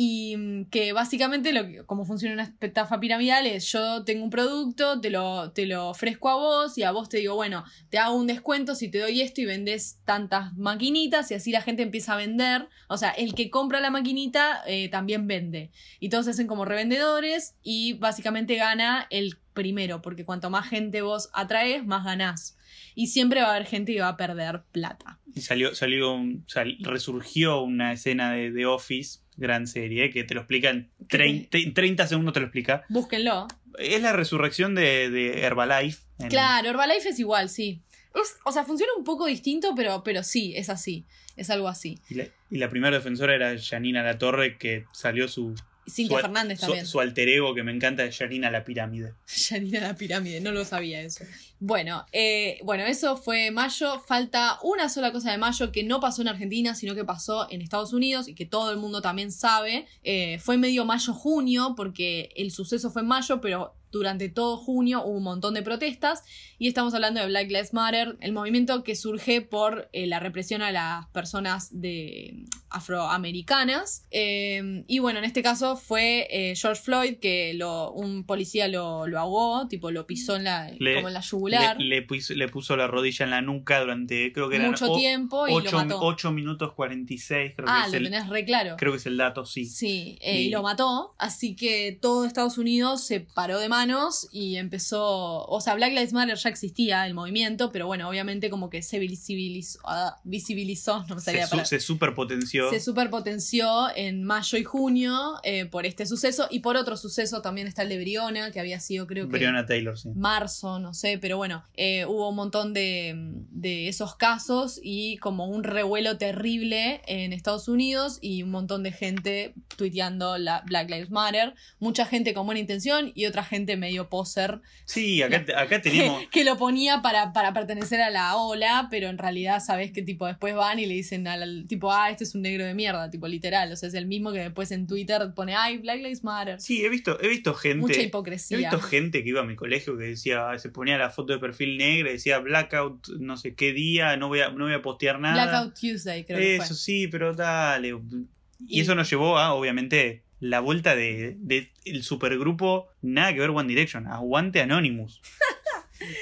[0.00, 4.30] Y mm, que básicamente lo que, como funciona una estafa piramidal es yo tengo un
[4.30, 7.98] producto, te lo, te lo ofrezco a vos y a vos te digo, bueno, te
[7.98, 11.82] hago un descuento si te doy esto y vendes tantas maquinitas y así la gente
[11.82, 12.68] empieza a vender.
[12.88, 15.72] O sea, el que compra la maquinita eh, también vende.
[15.98, 21.28] Y todos hacen como revendedores y básicamente gana el primero, porque cuanto más gente vos
[21.32, 22.56] atraes, más ganás.
[22.94, 25.18] Y siempre va a haber gente que va a perder plata.
[25.34, 30.34] Y salió, salió un- sal- resurgió una escena de, de Office, gran serie, que te
[30.34, 32.84] lo explica en 30, en 30 segundos te lo explica.
[32.88, 33.46] Búsquenlo.
[33.78, 36.02] Es la resurrección de, de Herbalife.
[36.20, 37.82] en- Claro, Herbalife es igual, sí.
[38.14, 41.04] Es- o sea, funciona un poco distinto, pero, pero sí, es así.
[41.36, 42.00] Es algo así.
[42.10, 45.54] Y la, y la primera defensora era Janina La Torre, que salió su,
[45.88, 46.86] Cintia su, Fernández también.
[46.86, 49.14] su alter ego que me encanta de Janina La Pirámide.
[49.48, 51.24] Yanina la pirámide, no lo sabía eso.
[51.60, 53.98] Bueno, eh, bueno, eso fue mayo.
[54.00, 57.62] Falta una sola cosa de mayo que no pasó en Argentina, sino que pasó en
[57.62, 59.86] Estados Unidos y que todo el mundo también sabe.
[60.04, 65.16] Eh, fue medio mayo-junio, porque el suceso fue en mayo, pero durante todo junio hubo
[65.16, 66.22] un montón de protestas.
[66.58, 70.60] Y estamos hablando de Black Lives Matter, el movimiento que surge por eh, la represión
[70.62, 74.04] a las personas de afroamericanas.
[74.10, 79.06] Eh, y bueno, en este caso fue eh, George Floyd que lo, un policía lo,
[79.06, 82.34] lo ahogó, tipo lo pisó en la, Le- como en la yugular Le, le puso,
[82.34, 85.52] le puso la rodilla en la nuca durante, creo que eran mucho o- tiempo y
[85.52, 85.98] ocho, lo mató.
[86.00, 88.76] 8 minutos 46, creo, ah, que, lo es el, tenés re claro.
[88.78, 89.64] creo que es el dato, sí.
[89.64, 90.46] Sí, eh, y...
[90.46, 95.60] Y- lo mató, así que todo Estados Unidos se paró de manos y empezó, o
[95.60, 99.78] sea, Black Lives Matter ya existía el movimiento, pero bueno, obviamente como que se visibilizó,
[99.84, 102.70] ah, visibilizó no me Se, salía la su- se superpotenció.
[102.70, 107.66] se superpotenció en mayo y junio eh, por este suceso y por otro suceso también
[107.66, 110.10] está el de Briona, que había sido creo que Breonna Taylor, sí.
[110.14, 113.14] marzo, no sé, pero bueno, eh, hubo un montón de,
[113.50, 118.92] de esos casos y como un revuelo terrible en Estados Unidos y un montón de
[118.92, 124.08] gente tuiteando la Black Lives Matter, mucha gente con buena intención y otra gente medio
[124.10, 126.22] poser Sí, acá, acá tenemos.
[126.30, 130.26] que lo ponía para, para pertenecer a la ola, pero en realidad sabes que tipo
[130.26, 133.26] después van y le dicen al tipo, ah, este es un negro de mierda, tipo
[133.28, 136.60] literal, o sea, es el mismo que después en Twitter pone, ay, Black Lives Matter.
[136.60, 137.78] Sí, he visto, he visto gente.
[137.78, 138.58] Mucha He hipocresía.
[138.58, 141.76] visto gente que iba a mi colegio que decía, se ponía la foto de perfil
[141.78, 145.20] negra y decía blackout no sé qué día, no voy a, no voy a postear
[145.20, 145.44] nada.
[145.44, 146.76] Blackout Tuesday, creo que Eso fue.
[146.76, 147.88] sí, pero dale.
[147.88, 153.40] Y, Y- eso nos llevó a, obviamente, la vuelta de, de el supergrupo Nada que
[153.40, 154.06] ver One Direction.
[154.06, 155.20] Aguante Anonymous.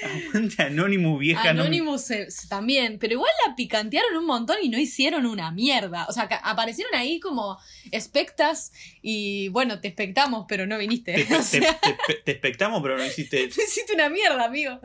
[0.02, 1.52] Aguante Anonymous, vieja.
[1.52, 2.08] no Anonymous
[2.48, 6.06] también, pero igual la picantearon un montón y no hicieron una mierda.
[6.08, 7.58] O sea, aparecieron ahí como
[7.92, 11.12] expectas y bueno, te expectamos, pero no viniste.
[11.14, 13.48] Te, O te- sea, te- te expectamos, pero no hiciste.
[13.54, 14.80] tú hiciste una mierda, amigo.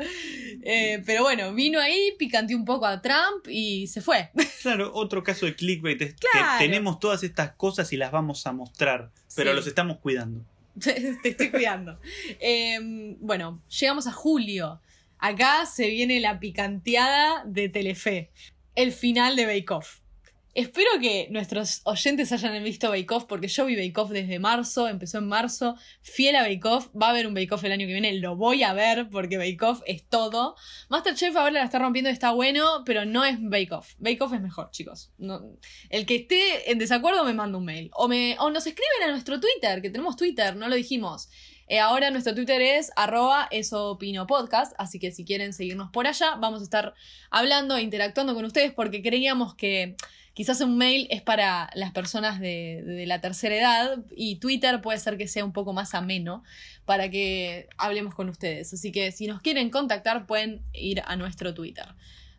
[0.63, 4.29] Eh, pero bueno, vino ahí, picanteó un poco a Trump y se fue.
[4.61, 5.99] Claro, otro caso de clickbait.
[6.03, 6.27] es que
[6.59, 9.55] tenemos todas estas cosas y las vamos a mostrar, pero Sí.
[9.55, 10.45] los estamos cuidando.
[11.21, 11.99] Te estoy cuidando.
[12.39, 14.81] Eh, bueno, llegamos a julio.
[15.17, 18.31] Acá se viene la picanteada de Telefe.
[18.75, 20.00] El final de Bake Off.
[20.53, 24.89] Espero que nuestros oyentes hayan visto Bake Off porque yo vi Bake Off desde marzo,
[24.89, 27.87] empezó en marzo, fiel a Bake Off, va a haber un Bake Off el año
[27.87, 30.57] que viene, lo voy a ver porque Bake Off es todo.
[30.89, 33.93] Masterchef ahora la está rompiendo, está bueno, pero no es Bake Off.
[33.99, 35.11] Bake Off es mejor, chicos.
[35.17, 35.41] No-
[35.89, 37.89] el que esté en desacuerdo me manda un mail.
[37.93, 41.29] O, me, o nos escriben a nuestro Twitter, que tenemos Twitter, no lo dijimos.
[41.67, 46.05] Eh, ahora nuestro Twitter es arroba eso opino podcast, así que si quieren seguirnos por
[46.05, 46.93] allá, vamos a estar
[47.29, 49.95] hablando e interactuando con ustedes porque creíamos que
[50.33, 54.97] quizás un mail es para las personas de, de la tercera edad y Twitter puede
[54.99, 56.43] ser que sea un poco más ameno
[56.85, 58.73] para que hablemos con ustedes.
[58.73, 61.85] Así que si nos quieren contactar pueden ir a nuestro Twitter.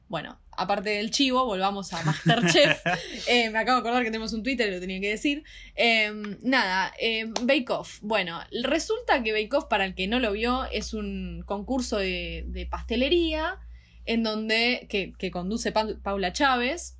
[0.08, 2.80] Bueno, aparte del chivo, volvamos a Masterchef.
[3.28, 5.42] Eh, me acabo de acordar que tenemos un Twitter y lo tenía que decir.
[5.74, 7.98] Eh, nada, eh, Bake Off.
[8.02, 12.44] Bueno, resulta que Bake Off, para el que no lo vio, es un concurso de,
[12.48, 13.58] de pastelería
[14.04, 16.98] en donde, que, que conduce Pa- Paula Chávez.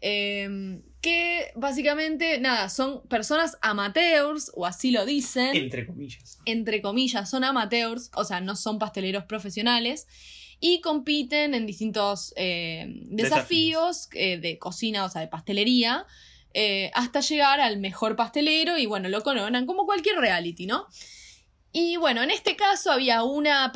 [0.00, 6.38] Eh, que básicamente, nada, son personas amateurs, o así lo dicen Entre comillas.
[6.44, 10.06] entre comillas, son amateurs, o sea, no son pasteleros profesionales,
[10.60, 16.06] y compiten en distintos eh, desafíos eh, de cocina, o sea, de pastelería,
[16.52, 20.86] eh, hasta llegar al mejor pastelero y bueno, lo coronan como cualquier reality, ¿no?
[21.72, 23.72] Y bueno, en este caso había una,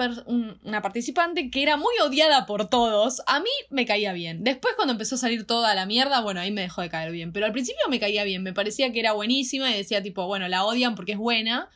[0.64, 3.22] una participante que era muy odiada por todos.
[3.26, 4.42] A mí me caía bien.
[4.42, 7.32] Después cuando empezó a salir toda la mierda, bueno, ahí me dejó de caer bien.
[7.32, 8.42] Pero al principio me caía bien.
[8.42, 11.68] Me parecía que era buenísima y decía tipo, bueno, la odian porque es buena.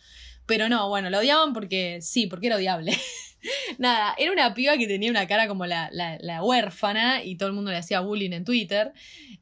[0.46, 2.98] Pero no, bueno, la odiaban porque sí, porque era odiable.
[3.78, 7.48] Nada, era una piba que tenía una cara como la, la- la huérfana y todo
[7.48, 8.92] el mundo le hacía bullying en Twitter.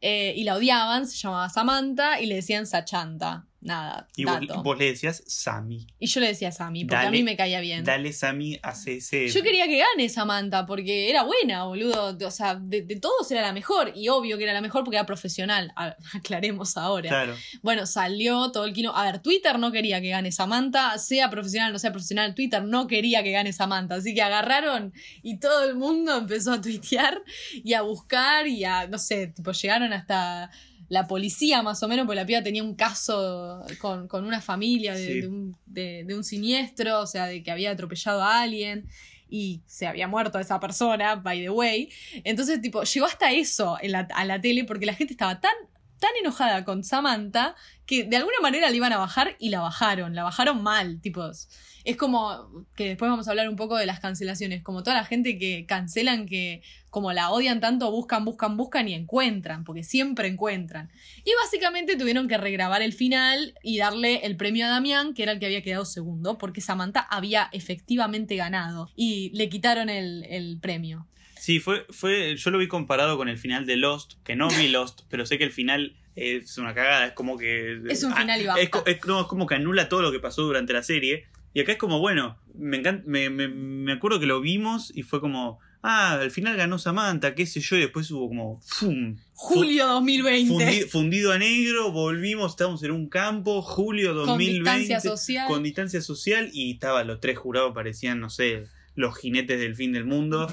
[0.03, 3.47] eh, y la odiaban, se llamaba Samantha y le decían Sachanta.
[3.67, 4.63] Nada, Y vos, dato.
[4.63, 5.87] vos le decías Sammy.
[5.99, 7.85] Y yo le decía Sammy, porque a mí me caía bien.
[7.85, 9.29] Dale, Sammy, hace ese.
[9.29, 12.17] Yo quería que gane Samantha, porque era buena, boludo.
[12.27, 13.93] O sea, de, de todos era la mejor.
[13.95, 15.73] Y obvio que era la mejor porque era profesional.
[15.77, 17.09] A- aclaremos ahora.
[17.09, 17.35] Claro.
[17.63, 18.97] Bueno, salió todo el kino.
[18.97, 22.63] A ver, Twitter no quería que gane Samantha, sea profesional o no sea profesional, Twitter
[22.65, 23.97] no quería que gane Samantha.
[23.97, 27.21] Así que agarraron y todo el mundo empezó a tuitear
[27.53, 30.51] y a buscar y a, no sé, tipo, llegaron hasta
[30.89, 34.95] la policía más o menos, porque la piba tenía un caso con, con una familia
[34.95, 35.21] de, Sí.
[35.23, 38.87] de un, de- de un siniestro, o sea, de que había atropellado a alguien.
[39.29, 41.91] Y se había muerto esa persona, by the way.
[42.23, 45.51] Entonces, tipo, llegó hasta eso en la- a la tele porque la gente estaba tan,
[45.99, 50.15] tan enojada con Samantha que de alguna manera la iban a bajar y la bajaron,
[50.15, 51.49] la bajaron mal, tipos.
[51.87, 55.05] Es como que después vamos a hablar un poco de las cancelaciones, como toda la
[55.05, 60.29] gente que cancelan que como la odian tanto, buscan, buscan, buscan y encuentran, porque siempre
[60.29, 60.91] encuentran.
[61.25, 65.33] Y básicamente tuvieron que regrabar el final y darle el premio a Damián, que era
[65.33, 70.59] el que había quedado segundo, porque Samantha había efectivamente ganado y le quitaron el, el
[70.61, 71.07] premio.
[71.39, 72.35] Sí, fue, fue.
[72.37, 75.39] Yo lo vi comparado con el final de Lost, que no vi Lost, pero sé
[75.39, 77.07] que el final es una cagada.
[77.09, 77.79] Es como que.
[77.89, 78.71] Es un final y es, basta.
[78.71, 81.27] co- es- no, es como que anula todo lo que pasó durante la serie.
[81.57, 85.05] Y acá es como, bueno, me, encanta, me, me, me acuerdo que lo vimos y
[85.05, 85.59] fue como.
[85.83, 88.61] Ah, al final ganó Samantha, qué sé yo, y después hubo como.
[88.61, 89.17] ¡Fum!
[89.33, 90.53] Julio 2020.
[90.55, 94.59] Fundi- fundido a negro, volvimos, estábamos en un campo, julio Con 2020.
[94.81, 95.49] distancia social.
[95.49, 98.65] Con distancia social y estaban los tres jurados, parecían, no sé,
[98.95, 100.53] los jinetes del fin del mundo.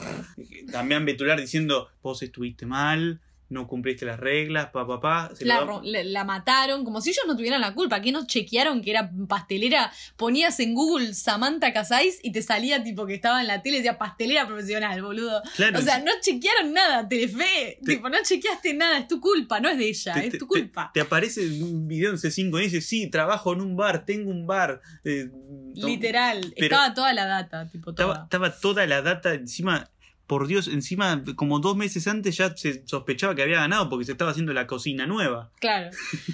[0.68, 5.32] Damián Betular diciendo, vos estuviste mal, no cumpliste las reglas, pa, pa, pa.
[5.36, 8.02] Se La, la- la mataron, como si ellos no tuvieran la culpa.
[8.02, 9.92] ¿Qué no chequearon que era pastelera?
[10.18, 13.80] Ponías en Google Samantha Casais y te salía tipo que estaba en la tele y
[13.82, 15.42] decía pastelera profesional, boludo.
[15.56, 17.80] Claro, o sea, no chequearon nada, Telefe.
[17.84, 20.48] Te- tipo, no chequeaste nada, es tu culpa, no es de ella, te, es tu
[20.48, 20.90] culpa.
[20.94, 24.48] te aparece un video en C5 y dice, sí, trabajo en un bar, tengo un
[24.48, 24.82] bar.
[25.04, 25.30] eh,
[25.76, 28.24] Literal, estaba toda la data, tipo Estaba, toda.
[28.26, 29.90] estaba toda la data encima,
[30.28, 34.14] por Dios, encima como dos meses antes ya se sospechaba que había ganado porque se
[34.14, 35.52] estaba haciendo la cocina nueva.
[35.60, 35.90] Claro.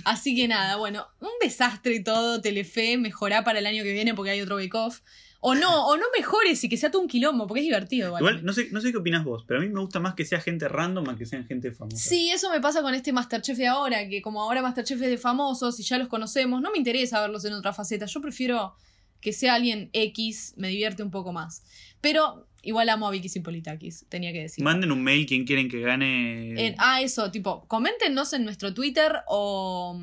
[0.06, 4.13] Así que nada, bueno, un desastre y todo, Telefe, mejorá para el año que viene
[4.13, 5.02] porque hay otro Bake Off.
[5.41, 8.08] O no, o no mejores y que sea todo un quilombo, porque es divertido.
[8.08, 8.21] igual.
[8.21, 10.25] Igual, no sé, no sé qué opinas vos, pero a mí me gusta más que
[10.25, 11.97] sea gente random a que sean gente famosa.
[11.97, 15.17] Sí, eso me pasa con este Masterchef de ahora, que como ahora Masterchef es de
[15.17, 18.06] famosos y ya los conocemos, no me interesa verlos en otra faceta.
[18.06, 18.75] Yo prefiero
[19.21, 21.63] que sea alguien X, me divierte un poco más.
[22.02, 24.63] Pero Igual amo a Vicky Sipolitakis, tenía que decir.
[24.63, 26.67] Manden un mail quien quieren que gane.
[26.67, 30.00] En- ah, eso, tipo, coméntenos en nuestro Twitter o,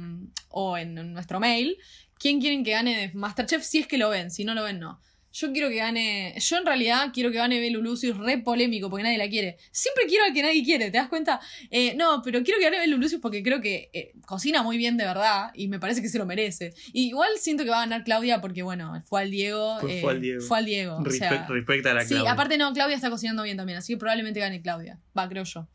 [0.48, 1.76] o en nuestro mail
[2.18, 4.78] quién quieren que gane de Masterchef si es que lo ven, si no lo ven,
[4.80, 5.00] no.
[5.38, 6.34] Yo quiero que gane.
[6.38, 9.58] Yo en realidad quiero que gane Belu Lucius, re polémico porque nadie la quiere.
[9.70, 11.40] Siempre quiero al que nadie quiere, ¿te das cuenta?
[11.70, 14.96] Eh, no, pero quiero que gane Belu Lucius porque creo que eh, cocina muy bien
[14.96, 16.72] de verdad y me parece que se lo merece.
[16.92, 19.78] Y igual siento que va a ganar Claudia porque, bueno, fue al Diego.
[19.80, 20.40] Fue- eh, fue al Diego.
[20.42, 20.96] Fue al Diego.
[20.96, 22.32] o Respe- sea, respecta a la sí, Claudia.
[22.32, 24.98] aparte no, Claudia está cocinando bien también, así que probablemente gane Claudia.
[25.18, 25.68] Va, creo yo.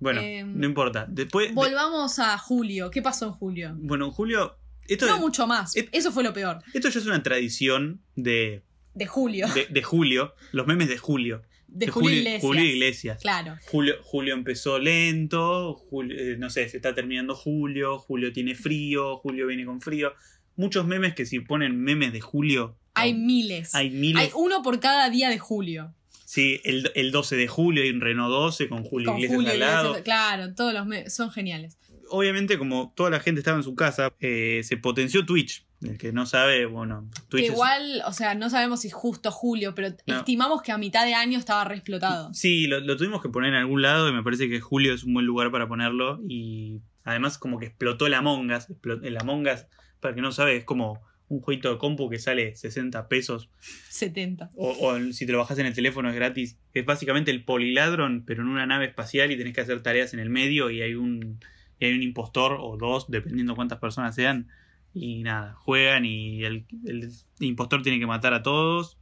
[0.00, 1.06] Bueno, eh, no importa.
[1.08, 1.48] Después.
[1.48, 2.90] de- Volvamos a julio.
[2.90, 3.74] ¿Qué pasó en julio?
[3.78, 4.58] bueno, Julio.
[4.88, 5.74] Esto, No mucho más.
[5.92, 6.62] Eso fue lo peor.
[6.72, 8.62] esto ya es una tradición de,
[8.98, 9.46] De julio.
[9.54, 10.34] de, de Julio.
[10.52, 11.42] Los memes de Julio.
[11.68, 12.42] De, Julio Iglesias.
[12.42, 13.18] Julio Iglesias.
[13.20, 13.56] Claro.
[13.70, 19.18] Julio, Julio empezó lento, Julio- eh, no sé, se está terminando Julio, Julio tiene frío,
[19.18, 20.12] Julio viene con frío.
[20.56, 23.74] Muchos memes que si ponen memes de Julio, Hay miles.
[23.74, 24.22] hay miles.
[24.24, 25.94] Hay uno por cada día de julio.
[26.24, 29.52] Sí, el, el 12 de julio hay un Renault 12 con Julio Con Iglesias Julio
[29.52, 29.84] al lado.
[29.90, 30.04] Iglesias.
[30.04, 31.78] Claro, todos los memes son geniales.
[32.10, 35.66] Obviamente, como toda la gente estaba en su casa, eh, se potenció Twitch.
[35.80, 39.30] El que no sabe, bueno, Twitch Que es- igual, o sea, no sabemos si justo
[39.30, 40.16] julio, pero No.
[40.18, 42.34] estimamos que a mitad de año estaba re explotado.
[42.34, 45.04] Sí, lo, lo tuvimos que poner en algún lado y me parece que julio es
[45.04, 46.20] un buen lugar para ponerlo.
[46.28, 48.68] Y además como que explotó el Among Us.
[48.68, 49.66] Explo- El Among Us,
[50.00, 53.48] para el que no sabe, es como un jueguito de compu que sale 60 pesos.
[53.88, 54.50] 70.
[54.56, 56.56] O, o si te lo bajas en el teléfono es gratis.
[56.74, 60.20] Es básicamente el poliladron, pero en una nave espacial y tenés que hacer tareas en
[60.20, 61.38] el medio y hay un,
[61.78, 64.48] y hay un impostor o dos, dependiendo cuántas personas sean.
[64.94, 68.98] Y nada, juegan y el, el impostor tiene que matar a todos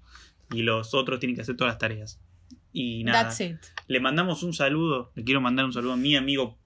[0.52, 2.20] y los otros tienen que hacer todas las tareas.
[2.72, 3.24] Y nada.
[3.24, 3.56] That's it.
[3.86, 6.58] Le mandamos un saludo, le quiero mandar un saludo a mi amigo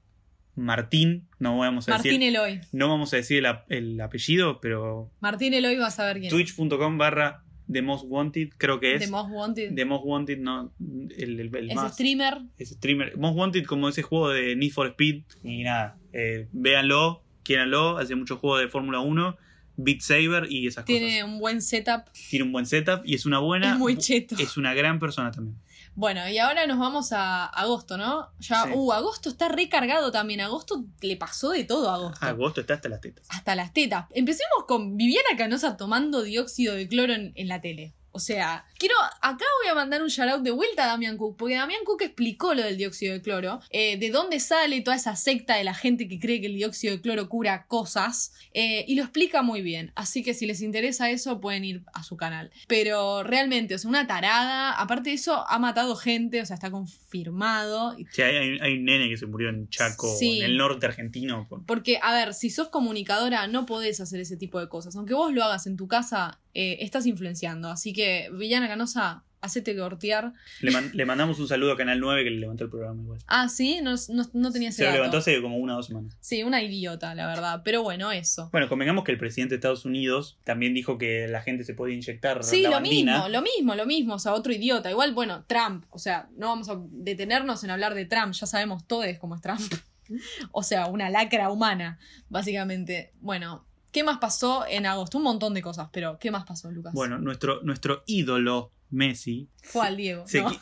[0.57, 2.61] Martín, no vamos a Martín decir, Eloy.
[2.73, 6.31] no vamos a decir el apellido, pero Martín Eloy va a saber quién.
[6.31, 9.01] twitch.com barra The Most Wanted, creo que es.
[9.05, 9.75] The Most Wanted.
[9.75, 10.73] The Most Wanted, no,
[11.17, 11.93] el, el- el es más.
[11.95, 12.39] streamer.
[12.59, 13.17] Es streamer.
[13.17, 15.23] Most Wanted como ese juego de Need for Speed.
[15.45, 19.37] Y nada, eh, véanlo, quiéranlo, hace muchos juegos de Fórmula 1,
[19.77, 21.25] Beat Saber y esas Tiene cosas.
[21.33, 22.03] un buen setup.
[22.29, 23.73] Tiene un buen setup y es una buena.
[23.73, 24.35] Es muy cheto.
[24.39, 25.57] Es una gran persona también.
[26.01, 28.31] Bueno, y ahora nos vamos a agosto, ¿no?
[28.39, 28.71] Ya, Sí.
[28.75, 30.41] uh, agosto está recargado también.
[30.41, 32.25] Agosto le pasó de todo a agosto.
[32.25, 33.27] Agosto está hasta las tetas.
[33.29, 34.07] Hasta las tetas.
[34.13, 37.93] Empecemos con Viviana Canosa tomando dióxido de cloro en, en la tele.
[38.13, 38.95] O sea, quiero.
[39.21, 42.55] Acá voy a mandar un shoutout de vuelta a Damian Cook, porque Damian Cook explicó
[42.55, 46.09] lo del dióxido de cloro, eh, de dónde sale toda esa secta de la gente
[46.09, 49.93] que cree que el dióxido de cloro cura cosas, eh, y lo explica muy bien.
[49.95, 52.51] Así que si les interesa eso, pueden ir a su canal.
[52.67, 54.73] Pero realmente, o sea, una tarada.
[54.73, 57.97] Aparte de eso, ha matado gente, o sea, está confirmado.
[58.13, 60.39] Sí, hay, un nene que se murió en Chaco, Sí.
[60.39, 61.47] en el norte argentino.
[61.49, 64.97] por- Porque, a ver, si sos comunicadora, no podés hacer ese tipo de cosas.
[64.97, 67.71] Aunque vos lo hagas en tu casa, eh, estás influenciando.
[67.71, 70.33] Así que, Villana Canosa, hacete cortear.
[70.61, 73.21] Le, man- le mandamos un saludo a Canal 9 que le levantó el programa igual.
[73.27, 75.87] Ah, sí, no, no, no tenía ese Se lo levantó hace como una o dos
[75.87, 76.15] semanas.
[76.21, 77.63] Sí, una idiota, la verdad.
[77.65, 78.49] Pero bueno, eso.
[78.53, 81.95] Bueno, convengamos que el presidente de Estados Unidos también dijo que la gente se podía
[81.95, 83.13] inyectar Sí, la lo bandina.
[83.15, 84.15] mismo, lo mismo, lo mismo.
[84.15, 84.91] O sea, otro idiota.
[84.91, 85.85] Igual, bueno, Trump.
[85.91, 88.33] O sea, no vamos a detenernos en hablar de Trump.
[88.35, 89.61] Ya sabemos todos cómo es Trump.
[90.53, 93.13] o sea, una lacra humana, básicamente.
[93.21, 95.19] Bueno, ¿qué más pasó en agosto?
[95.19, 96.93] Un montón de cosas, pero ¿qué más pasó, Lucas?
[96.95, 100.27] Bueno, nuestro, nuestro ídolo, Messi, Fue al Diego.
[100.27, 100.51] se ¿no?
[100.51, 100.61] qui-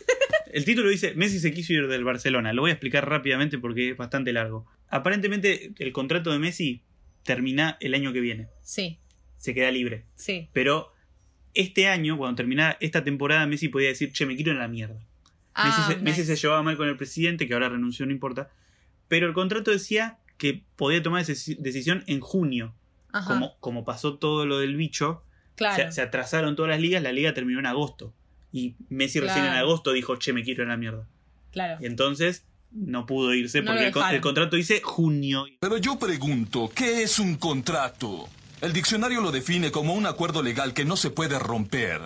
[0.53, 2.53] el título dice Messi se quiso ir del Barcelona.
[2.53, 4.67] Lo voy a explicar rápidamente porque es bastante largo.
[4.89, 6.83] Aparentemente el contrato de Messi
[7.23, 8.49] termina el año que viene.
[8.63, 8.99] Sí,
[9.37, 10.05] Se queda libre.
[10.15, 10.49] sí.
[10.53, 10.93] Pero
[11.55, 15.01] este año, cuando terminara esta temporada, Messi podía decir, che, me quiero en la mierda.
[15.55, 18.51] Ah, Messi, se, Messi se llevaba mal con el presidente, que ahora renunció, no importa.
[19.09, 22.75] Pero el contrato decía que podía tomar esa deci- decisión en junio.
[23.19, 25.23] Ajá, Como, como pasó todo lo del bicho,
[25.57, 25.77] claro.
[25.87, 28.13] se, se atrasaron todas las ligas, la liga terminó en agosto.
[28.53, 31.07] Y Messi recién en agosto dijo, che, me quiero en la mierda.
[31.53, 31.79] claro.
[31.81, 35.47] Y entonces no pudo irse No porque el, el contrato dice junio.
[35.61, 38.29] Pero yo pregunto, ¿qué es un contrato?
[38.61, 42.01] El diccionario lo define como un acuerdo legal que no se puede romper.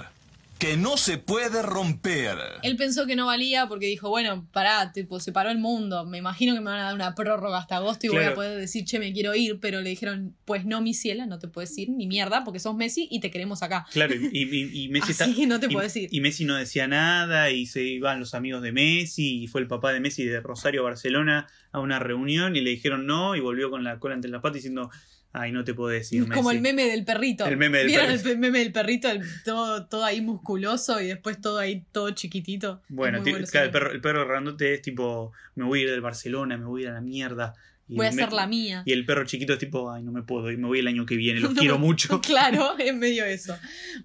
[0.62, 2.38] Que no se puede romper.
[2.62, 6.06] Él pensó que no valía porque dijo, bueno, pará, tipo, se paró el mundo.
[6.06, 8.58] Me imagino que me van a dar una prórroga hasta agosto y voy a poder
[8.60, 9.58] decir, che, me quiero ir.
[9.60, 12.76] Pero le dijeron, pues no, mi ciela, no te puedes ir ni mierda porque sos
[12.76, 13.86] Messi y te queremos acá.
[13.92, 16.08] Claro, y, y- y Messi Así está- que no te y- puedes ir.
[16.12, 19.66] Y Messi no decía nada y se iban los amigos de Messi y fue el
[19.66, 23.40] papá de Messi de Rosario a Barcelona a una reunión y le dijeron no y
[23.40, 24.90] volvió con la cola entre las patas diciendo,
[25.32, 26.22] ay, no te puedo decir.
[26.28, 26.56] Como Messi".
[26.56, 27.46] el meme del perrito.
[27.46, 28.28] El meme del ¿Vieron perrito.
[28.30, 29.08] el meme del perrito?
[29.10, 32.82] El- todo, todo ahí musculoso y después todo ahí todo chiquitito.
[32.88, 36.56] Bueno, claro, el perro, el perro grandote es tipo, me voy a ir del Barcelona,
[36.56, 37.54] me voy a ir a la mierda.
[37.92, 38.82] Y Voy a me- hacer la mía.
[38.86, 41.04] Y el perro chiquito es tipo, ay, no me puedo ir, me voy el año
[41.06, 42.20] que viene, los quiero mucho.
[42.32, 43.56] Claro, es medio eso.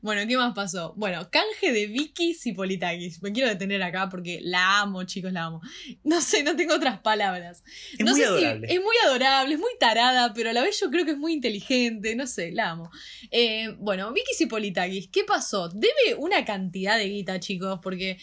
[0.02, 0.94] Bueno, ¿qué más pasó?
[0.98, 3.22] Bueno, canje de Vicky Cipolitakis.
[3.24, 5.62] Me quiero detener acá porque la amo, chicos, la amo.
[6.04, 7.64] No sé, no tengo otras palabras.
[7.98, 8.68] Es no muy sé adorable.
[8.68, 11.18] si es muy adorable, es muy tarada, pero a la vez yo creo que es
[11.18, 12.90] muy inteligente, no sé, la amo.
[13.32, 15.70] Eh, bueno, Vicky Cipolitakis, ¿qué pasó?
[15.70, 18.18] Debe una cantidad de guita, chicos, porque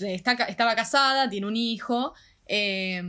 [0.00, 2.14] está, estaba casada, tiene un hijo.
[2.48, 3.02] Eh,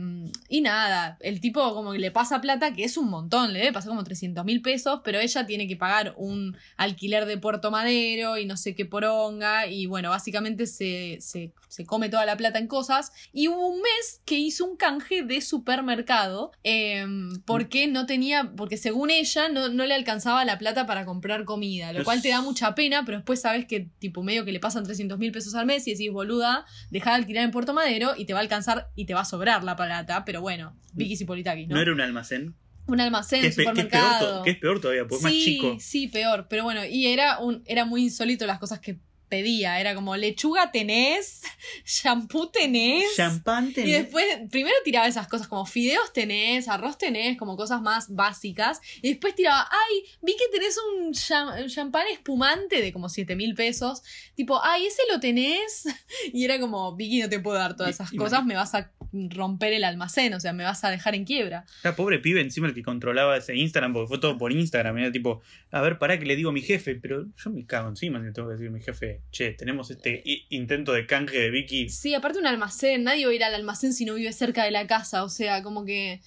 [0.48, 3.72] y nada, el tipo como que le pasa plata, que es un montón, le debe
[3.72, 8.36] pasar como 300 mil pesos, pero ella tiene que pagar un alquiler de Puerto Madero
[8.36, 12.58] y no sé qué poronga, y bueno, básicamente se, se, se come toda la plata
[12.58, 13.12] en cosas.
[13.32, 17.06] Y hubo un mes que hizo un canje de supermercado, eh,
[17.44, 21.92] porque no tenía, porque según ella no, no le alcanzaba la plata para comprar comida,
[21.92, 24.84] lo cual te da mucha pena, pero después sabes que tipo medio que le pasan
[24.84, 28.24] 300 mil pesos al mes y decís, boluda, deja de alquilar en Puerto Madero y
[28.24, 31.68] te va a alcanzar y te va a sobrar la plata, pero bueno, Vicky Cipolitakis,
[31.68, 31.76] ¿no?
[31.76, 32.54] ¿No era un almacén?
[32.86, 34.42] Un almacén, Que es, pe- que es peor, supermercado.
[34.44, 35.76] que es peor todavía, porque es más sí, chico.
[35.78, 36.46] sí, peor.
[36.48, 38.98] Pero bueno, y era un, era muy insólito las cosas que
[39.28, 39.78] pedía.
[39.78, 41.42] Era como lechuga tenés,
[41.84, 43.04] shampoo tenés.
[43.14, 43.92] Champán Y tenés.
[44.04, 48.80] después, primero tiraba esas cosas como fideos tenés, arroz tenés, como cosas más básicas.
[49.02, 53.54] Y después tiraba, ay, vi que tenés un cham- champán espumante de como 7 mil
[53.54, 54.02] pesos.
[54.34, 55.84] Tipo, ay, ese lo tenés.
[56.32, 58.74] Y era como, Vicky, no te puedo dar todas Y- esas y- cosas, me vas
[58.74, 61.64] a romper el almacén, o sea, me vas a dejar en quiebra.
[61.82, 64.98] Era pobre pibe encima el que controlaba ese Instagram, porque fue todo por Instagram.
[64.98, 65.40] Era tipo,
[65.70, 68.26] a ver, pará que le digo a mi jefe, pero yo me cago encima si
[68.26, 71.88] le tengo que decir a mi jefe, che, tenemos este intento de canje de Vicky.
[71.88, 74.70] Sí, aparte un almacén, nadie va a ir al almacén si no vive cerca de
[74.70, 76.20] la casa, o sea, como que,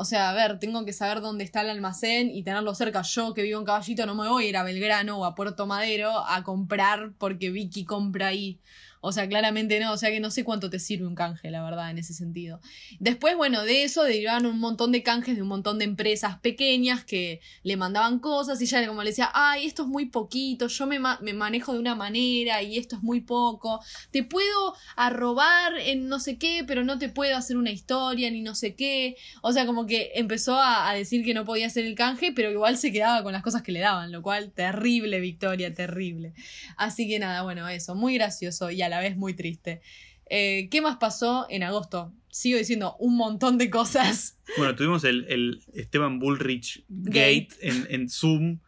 [0.00, 3.02] o sea, a ver, tengo que saber dónde está el almacén y tenerlo cerca.
[3.02, 5.66] Yo que vivo en Caballito no me voy a ir a Belgrano o a Puerto
[5.66, 8.60] Madero a comprar porque Vicky compra ahí.
[9.00, 11.62] O sea, claramente no, o sea que no sé cuánto te sirve un canje, la
[11.62, 12.60] verdad, en ese sentido.
[12.98, 17.04] Después, bueno, de eso derivaron un montón de canjes de un montón de empresas pequeñas
[17.04, 20.86] que le mandaban cosas y ella como le decía, ay, esto es muy poquito, yo
[20.86, 23.80] me, me manejo de una manera y esto es muy poco,
[24.10, 28.42] te puedo arrobar en no sé qué, pero no te puedo hacer una historia ni
[28.42, 29.16] no sé qué.
[29.42, 32.50] O sea, como que empezó a, a decir que no podía hacer el canje, pero
[32.50, 36.32] igual se quedaba con las cosas que le daban, lo cual terrible, Victoria, terrible.
[36.76, 39.80] Así que nada, bueno, eso, muy gracioso y a la vez muy triste.
[40.28, 42.12] Eh, ¿Qué más pasó en agosto?
[42.30, 44.38] Sigo diciendo un montón de cosas.
[44.56, 47.56] Bueno, tuvimos el, el Esteban Bullrich Gate, Gate.
[47.60, 48.58] en, en Zoom,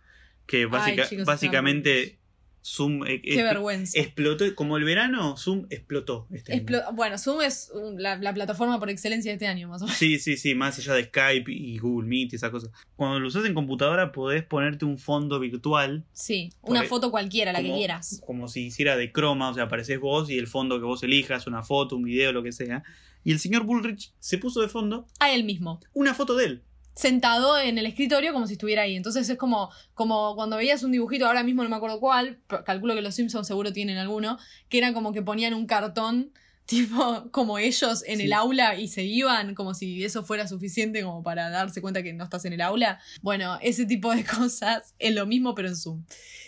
[0.47, 2.20] que básica- chicos, básicamente
[2.63, 3.99] Zoom eh, Qué vergüenza.
[3.99, 6.27] explotó, como el verano, Zoom explotó.
[6.31, 6.63] Este año.
[6.63, 9.99] Explo- bueno, Zoom es la, la plataforma por excelencia de este año, más o menos.
[9.99, 12.71] Sí, sí, sí, más allá de Skype y Google Meet y esas cosas.
[12.97, 16.05] Cuando lo usas en computadora podés ponerte un fondo virtual.
[16.13, 18.21] Sí, una ahí- foto cualquiera, la que como- quieras.
[18.27, 21.47] Como si hiciera de croma, o sea, apareces vos y el fondo que vos elijas,
[21.47, 22.83] una foto, un video, lo que sea.
[23.25, 25.81] Y el señor Bullrich se puso de fondo A él mismo.
[25.95, 26.63] una foto de él.
[26.95, 28.97] Sentado en el escritorio como si estuviera ahí.
[28.97, 32.95] Entonces es como, como cuando veías un dibujito, ahora mismo no me acuerdo cuál, calculo
[32.95, 34.39] que los Simpsons seguro tienen alguno,
[34.69, 36.33] que era como que ponían un cartón,
[36.71, 38.25] tipo, como ellos en Sí.
[38.27, 42.13] el aula y se iban, como si eso fuera suficiente como para darse cuenta que
[42.13, 43.01] no estás en el aula.
[43.23, 46.05] Bueno, ese tipo de cosas es lo mismo, pero en Zoom.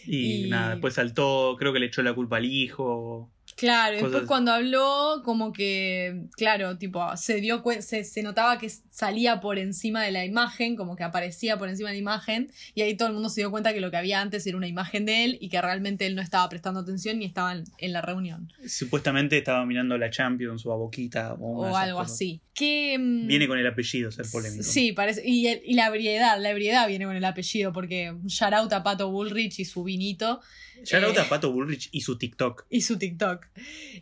[0.07, 3.32] Y, Y- nada, después saltó, creo que le echó la culpa al hijo.
[3.57, 8.69] Claro, Cosas- después cuando habló, como que, claro, tipo, se dio se, se notaba que
[8.91, 12.83] salía por encima de la imagen, como que aparecía por encima de la imagen, y
[12.83, 15.07] ahí todo el mundo se dio cuenta que lo que había antes era una imagen
[15.07, 18.01] de él y que realmente él no estaba prestando atención ni estaba en, en la
[18.03, 18.53] reunión.
[18.67, 22.13] Supuestamente estaba mirando la Champions o a Boquita o, algo cosas.
[22.15, 22.41] así.
[22.55, 24.63] Que, mm, Viene con el apellido ser polémico.
[24.63, 25.23] Sí, parece.
[25.27, 28.83] Y, el- y la ebriedad, la ebriedad viene con el apellido, porque shout out a
[28.83, 30.41] Pato Bullrich y su vinito.
[30.85, 31.21] Shout out Eh.
[31.21, 32.67] a Pato Bullrich y su TikTok.
[32.71, 33.47] y su TikTok.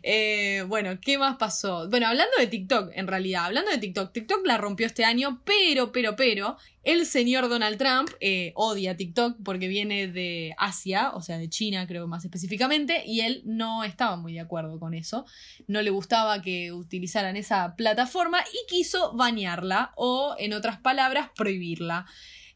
[0.03, 1.87] Eh, bueno, ¿qué más pasó?
[1.89, 5.91] Bueno, hablando de TikTok, en realidad, hablando de TikTok, TikTok la rompió este año, pero,
[5.91, 11.37] pero, pero, el señor Donald Trump eh, odia TikTok porque viene de Asia, o sea,
[11.37, 15.25] de China, creo más específicamente, y él no estaba muy de acuerdo con eso.
[15.67, 22.07] No le gustaba que utilizaran esa plataforma y quiso banearla, o en otras palabras, prohibirla.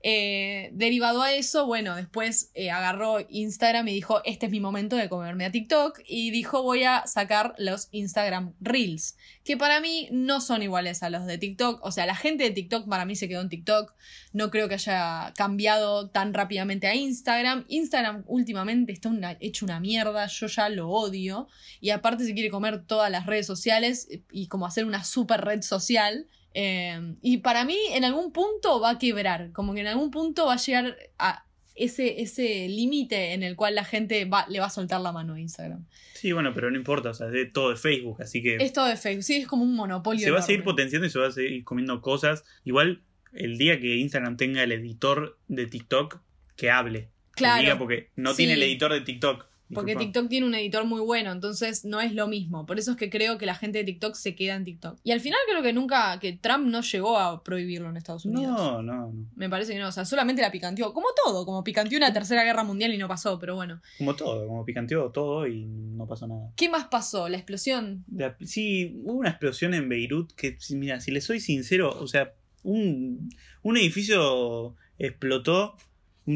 [0.08, 4.96] Eh, derivado a eso, bueno, después eh, agarró Instagram y dijo, este es mi momento
[4.96, 10.08] de comerme a TikTok y dijo, voy a sacar los Instagram Reels, que para mí
[10.12, 13.16] no son iguales a los de TikTok, o sea, la gente de TikTok para mí
[13.16, 13.96] se quedó en TikTok,
[14.32, 20.28] no creo que haya cambiado tan rápidamente a Instagram, Instagram últimamente está hecho una mierda,
[20.28, 21.48] yo ya lo odio,
[21.82, 25.42] y aparte se quiere comer todas las redes sociales eh, y como hacer una super
[25.42, 26.28] red social.
[26.58, 29.52] Eh, y para mí, en algún punto va a quebrar.
[29.52, 31.46] Como que en algún punto va a llegar a
[31.76, 35.34] ese, ese límite en el cual la gente va, le va a soltar la mano
[35.34, 35.86] a Instagram.
[36.14, 38.86] Sí, bueno, pero no importa, o sea, es todo de Facebook, así que Es todo
[38.86, 39.24] de Facebook.
[39.26, 40.24] Sí, es como un monopolio.
[40.24, 42.46] se va a seguir potenciando y se va a seguir comiendo cosas.
[42.64, 43.02] Igual
[43.34, 46.22] el día que Instagram tenga el editor de TikTok,
[46.56, 47.10] que hable.
[47.36, 47.62] Que Claro.
[47.62, 48.38] diga, porque no Sí.
[48.38, 49.46] tiene el editor de TikTok.
[49.74, 50.12] Porque Disculpa.
[50.14, 52.66] TikTok tiene un editor muy bueno, entonces no es lo mismo.
[52.68, 55.00] Por eso es que creo que la gente de TikTok se queda en TikTok.
[55.04, 58.46] Y al final creo que nunca, que Trump no llegó a prohibirlo en Estados Unidos.
[58.56, 59.14] No, no, no.
[59.36, 60.94] Me parece que no, o sea, solamente la picanteó.
[60.94, 63.82] Como todo, como picanteó una tercera guerra mundial y no pasó, pero bueno.
[63.98, 66.52] Como todo, como picanteó todo y no pasó nada.
[66.56, 67.28] ¿Qué más pasó?
[67.28, 68.06] La explosión.
[68.14, 72.34] La- sí, hubo una explosión en Beirut que, mira, si le soy sincero, o sea,
[72.64, 73.30] un,
[73.64, 75.76] un edificio explotó,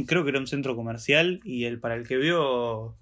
[0.07, 2.95] creo que era un centro comercial, y el para el que vio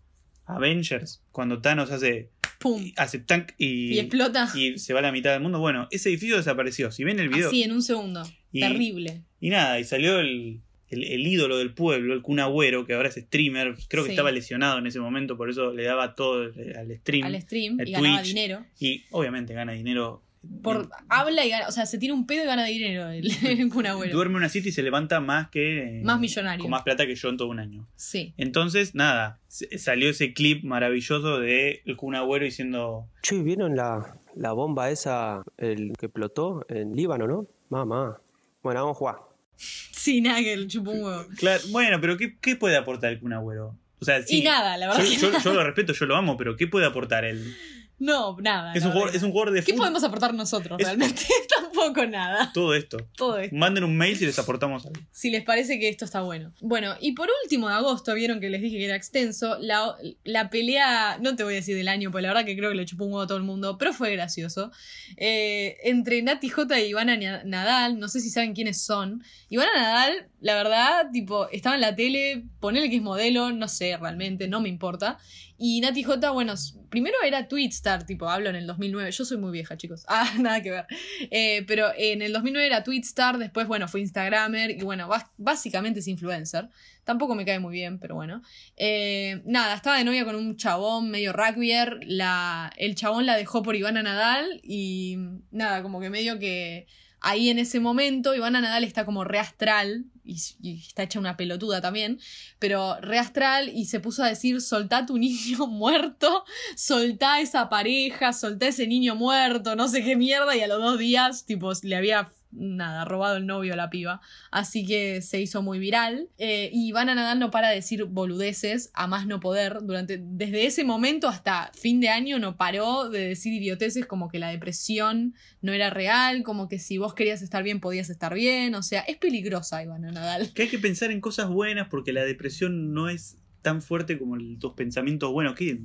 [0.47, 2.29] Avengers, cuando Thanos hace,
[2.59, 2.91] ¡Pum!
[2.95, 4.49] hace tank y, Y explota.
[4.55, 6.91] y se va a la mitad del mundo, bueno, ese edificio desapareció.
[6.91, 7.49] Si ven el video...
[7.49, 8.23] Así, en un segundo.
[8.51, 9.23] Y- Terrible.
[9.39, 13.09] Y nada, y salió el, el, el ídolo del pueblo, el Kun Agüero, que ahora
[13.09, 14.13] es streamer, creo que Sí.
[14.13, 17.25] estaba lesionado en ese momento, por eso le daba todo al stream.
[17.25, 18.27] Al stream y ganaba Twitch.
[18.33, 18.65] dinero.
[18.79, 20.23] Y obviamente gana dinero.
[20.63, 23.69] Por, habla y gana, o sea, se tira un pedo y gana dinero el, el
[23.69, 24.13] Kun Agüero.
[24.13, 26.01] Duerme una cita y se levanta más que.
[26.03, 26.61] Más millonario.
[26.63, 27.87] Con más plata que yo en todo un año.
[27.95, 28.33] Sí.
[28.37, 33.07] Entonces, nada, salió ese clip maravilloso de el Kun Agüero diciendo.
[33.21, 37.47] Che, ¿vieron la, la bomba esa, el que explotó en Líbano, no?
[37.69, 38.21] Mamá.
[38.63, 39.15] Bueno, vamos a jugar.
[39.57, 41.25] Sí, nada que el chupó un huevo.
[41.37, 43.75] Claro, bueno, pero ¿qué, qué puede aportar el Kun Agüero?
[43.99, 45.03] O sea, sí, Y nada, la verdad.
[45.03, 45.43] Yo, que yo- nada.
[45.43, 47.55] yo lo respeto, yo lo amo, pero ¿qué puede aportar él?
[47.99, 48.73] No, nada.
[48.73, 49.77] Es un, jugador, es un jugador de ¿Qué fútbol.
[49.87, 51.23] podemos aportar nosotros Es- realmente?
[51.55, 52.51] Tampoco nada.
[52.53, 52.97] Todo esto.
[53.15, 53.55] Todo esto.
[53.55, 54.99] Manden un mail si les aportamos algo.
[55.11, 56.53] Si les parece que esto está bueno.
[56.61, 60.49] Bueno, y por último de agosto, vieron que les dije que era extenso, la, la
[60.49, 62.85] pelea, no te voy a decir del año, porque la verdad que creo que le
[62.85, 64.71] chupó un huevo a todo el mundo, pero fue gracioso.
[65.17, 69.23] eh, entre Nati J y Ivana Nadal, no sé si saben quiénes son.
[69.49, 73.97] Ivana Nadal, la verdad, tipo, estaba en la tele, ponele que es modelo, no sé
[73.97, 75.17] realmente, no me importa.
[75.57, 76.53] Y Nati J, bueno,
[76.89, 79.11] primero era Twitstar, tipo, hablo en el 2009.
[79.11, 80.05] Yo soy muy vieja, chicos.
[80.09, 80.85] Ah, nada que ver.
[81.31, 86.07] Eh, pero en el 2009 era Twitstar, después, bueno, fue Instagramer y, bueno, básicamente es
[86.07, 86.69] influencer.
[87.03, 88.41] Tampoco me cae muy bien, pero bueno.
[88.75, 91.99] Eh, nada, estaba de novia con un chabón medio rugbyer.
[92.03, 95.17] La, el chabón la dejó por Ivana Nadal y
[95.51, 96.87] nada, como que medio que
[97.19, 102.19] ahí en ese momento Ivana Nadal está como reastral y, está hecha una pelotuda también,
[102.59, 106.43] pero reastral y se puso a decir soltá tu niño muerto,
[106.75, 110.99] soltá esa pareja, soltá ese niño muerto, no sé qué mierda y a los dos
[110.99, 114.21] días tipo le había nada, robado el novio a la piba.
[114.51, 116.29] Así que se hizo muy viral.
[116.37, 119.79] Eh, y Ivana Nadal no para de decir boludeces a más no poder.
[119.81, 124.39] Durante, desde ese momento hasta fin de año no paró de decir idioteces como que
[124.39, 128.75] la depresión no era real, como que si vos querías estar bien podías estar bien.
[128.75, 130.53] O sea, es peligrosa Ivana Nadal.
[130.53, 134.37] Que hay que pensar en cosas buenas porque la depresión no es tan fuerte como
[134.59, 135.55] tus pensamientos buenos.
[135.55, 135.79] ¿Qué?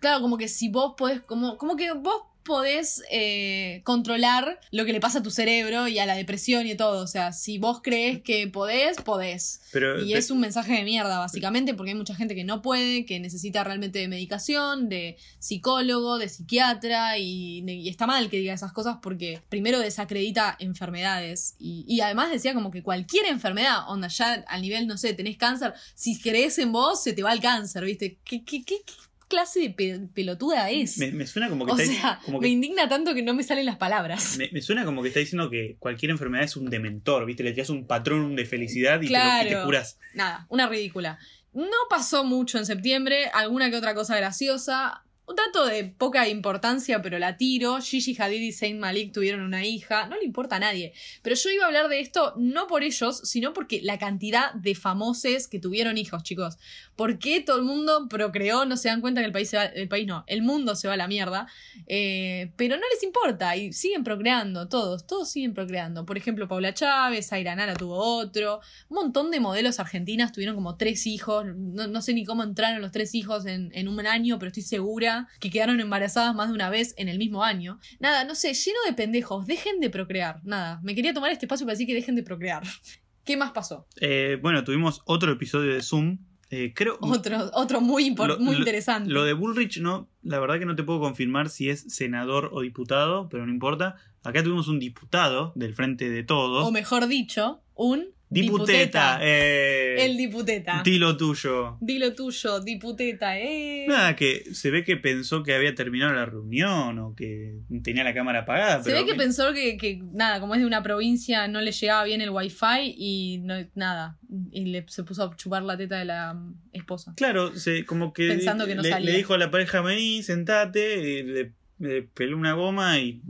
[0.00, 4.92] Claro, como que si vos podés, como, como que vos podés eh, controlar lo que
[4.92, 7.02] le pasa a tu cerebro y a la depresión y todo.
[7.02, 9.62] O sea, si vos crees que podés, podés.
[9.72, 13.06] Pero, Y es un mensaje de mierda, básicamente, porque hay mucha gente que no puede,
[13.06, 18.54] que necesita realmente de medicación, de psicólogo, de psiquiatra, y, y está mal que diga
[18.54, 21.56] esas cosas porque primero desacredita enfermedades.
[21.58, 25.36] Y, y además decía como que cualquier enfermedad, onda, ya al nivel, no sé, tenés
[25.36, 28.18] cáncer, si crees en vos, se te va el cáncer, ¿viste?
[28.24, 28.92] ¿Qué, qué, qué, qué
[29.34, 30.98] clase de pe- pelotuda es?
[30.98, 33.42] me, me suena como que o está sea, como me indigna tanto que no me
[33.42, 34.36] salen las palabras.
[34.38, 37.42] me, me suena como que está diciendo que cualquier enfermedad es un dementor, ¿viste?
[37.42, 39.64] Le tiras un patrón de felicidad y, te, lo- y te Claro.
[39.66, 39.98] curas.
[40.14, 41.18] Nada, una ridícula.
[41.52, 45.04] No pasó mucho en septiembre, alguna que otra cosa graciosa.
[45.26, 47.80] Un dato de poca importancia, pero la tiro.
[47.80, 50.06] Gigi Hadid y Saint Malik tuvieron una hija.
[50.06, 50.92] No le importa a nadie.
[51.22, 54.74] Pero yo iba a hablar de esto no por ellos, sino porque la cantidad de
[54.74, 56.58] famosos que tuvieron hijos, chicos.
[56.94, 58.66] ¿Por qué todo el mundo procreó?
[58.66, 60.88] No se dan cuenta que el país se va, el país no, el mundo se
[60.88, 61.46] va a la mierda.
[61.86, 66.04] Eh, pero no les importa y siguen procreando, todos, todos siguen procreando.
[66.04, 68.60] Por ejemplo, Paula Chávez, Zaira Nara tuvo otro.
[68.90, 71.46] Un montón de modelos argentinas tuvieron como tres hijos.
[71.46, 74.64] No, no sé ni cómo entraron los tres hijos en, en un año, pero estoy
[74.64, 77.78] segura que quedaron embarazadas más de una vez en el mismo año.
[78.00, 79.46] Nada, no sé, lleno de pendejos.
[79.46, 80.40] Dejen de procrear.
[80.44, 82.62] Nada, me quería tomar este espacio para decir que dejen de procrear.
[83.24, 83.86] ¿Qué más pasó?
[84.00, 86.18] Eh, bueno, tuvimos otro episodio de Zoom.
[86.50, 86.98] Eh, creo.
[87.00, 89.10] Otro, otro muy, Lo- muy lo- interesante.
[89.10, 92.60] Lo de Bullrich, no, la verdad que no te puedo confirmar si es senador o
[92.60, 93.96] diputado, pero no importa.
[94.22, 96.66] Acá tuvimos un diputado del Frente de Todos.
[96.66, 99.18] O mejor dicho, un Diputeta.
[99.22, 100.82] Eh, El diputeta.
[100.84, 101.76] Di lo tuyo.
[101.80, 103.86] Dilo tuyo, diputeta, eh.
[103.88, 108.14] Nada, que se ve que pensó que había terminado la reunión o que tenía la
[108.14, 108.82] cámara apagada.
[108.82, 111.72] Se pero ve que pensó que, que, nada, como es de una provincia, no le
[111.72, 114.18] llegaba bien el wifi y no, nada.
[114.50, 117.14] Y le, se puso a chupar la teta de la mm, esposa.
[117.16, 119.10] Claro, se, como que, Pensando que no le, salía.
[119.10, 123.22] le dijo a la pareja, vení, sentate, le, le peló una goma y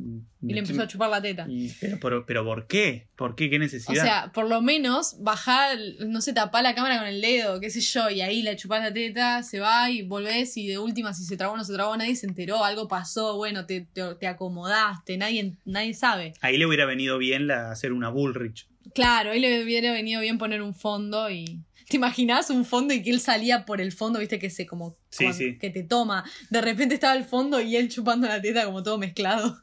[0.49, 1.47] Y le empezó a chupar la teta.
[1.49, 3.09] Y- pero, pero, pero ¿por qué?
[3.17, 3.49] ¿Por qué?
[3.51, 4.03] ¿Qué O necesidad?
[4.03, 5.69] sea, por lo menos bajá,
[6.07, 8.83] no sé, tapá la cámara con el dedo, qué sé yo, y ahí le chupás
[8.83, 11.73] la teta, se va y volvés y de última si se trabó o no se
[11.73, 16.33] trabó, nadie se enteró, algo pasó, bueno, te, te, te acomodaste, nadie, nadie sabe.
[16.41, 18.69] Ahí le hubiera venido bien la, hacer una Bullrich.
[18.95, 21.63] Claro, ahí le hubiera venido bien poner un fondo y...
[21.89, 24.97] ¿Te imaginás un fondo y que él salía por el fondo, viste que se como...
[25.11, 25.59] Sí, cuan- sí.
[25.59, 26.25] Que te toma.
[26.49, 29.63] De repente estaba el fondo y él chupando la teta como todo mezclado.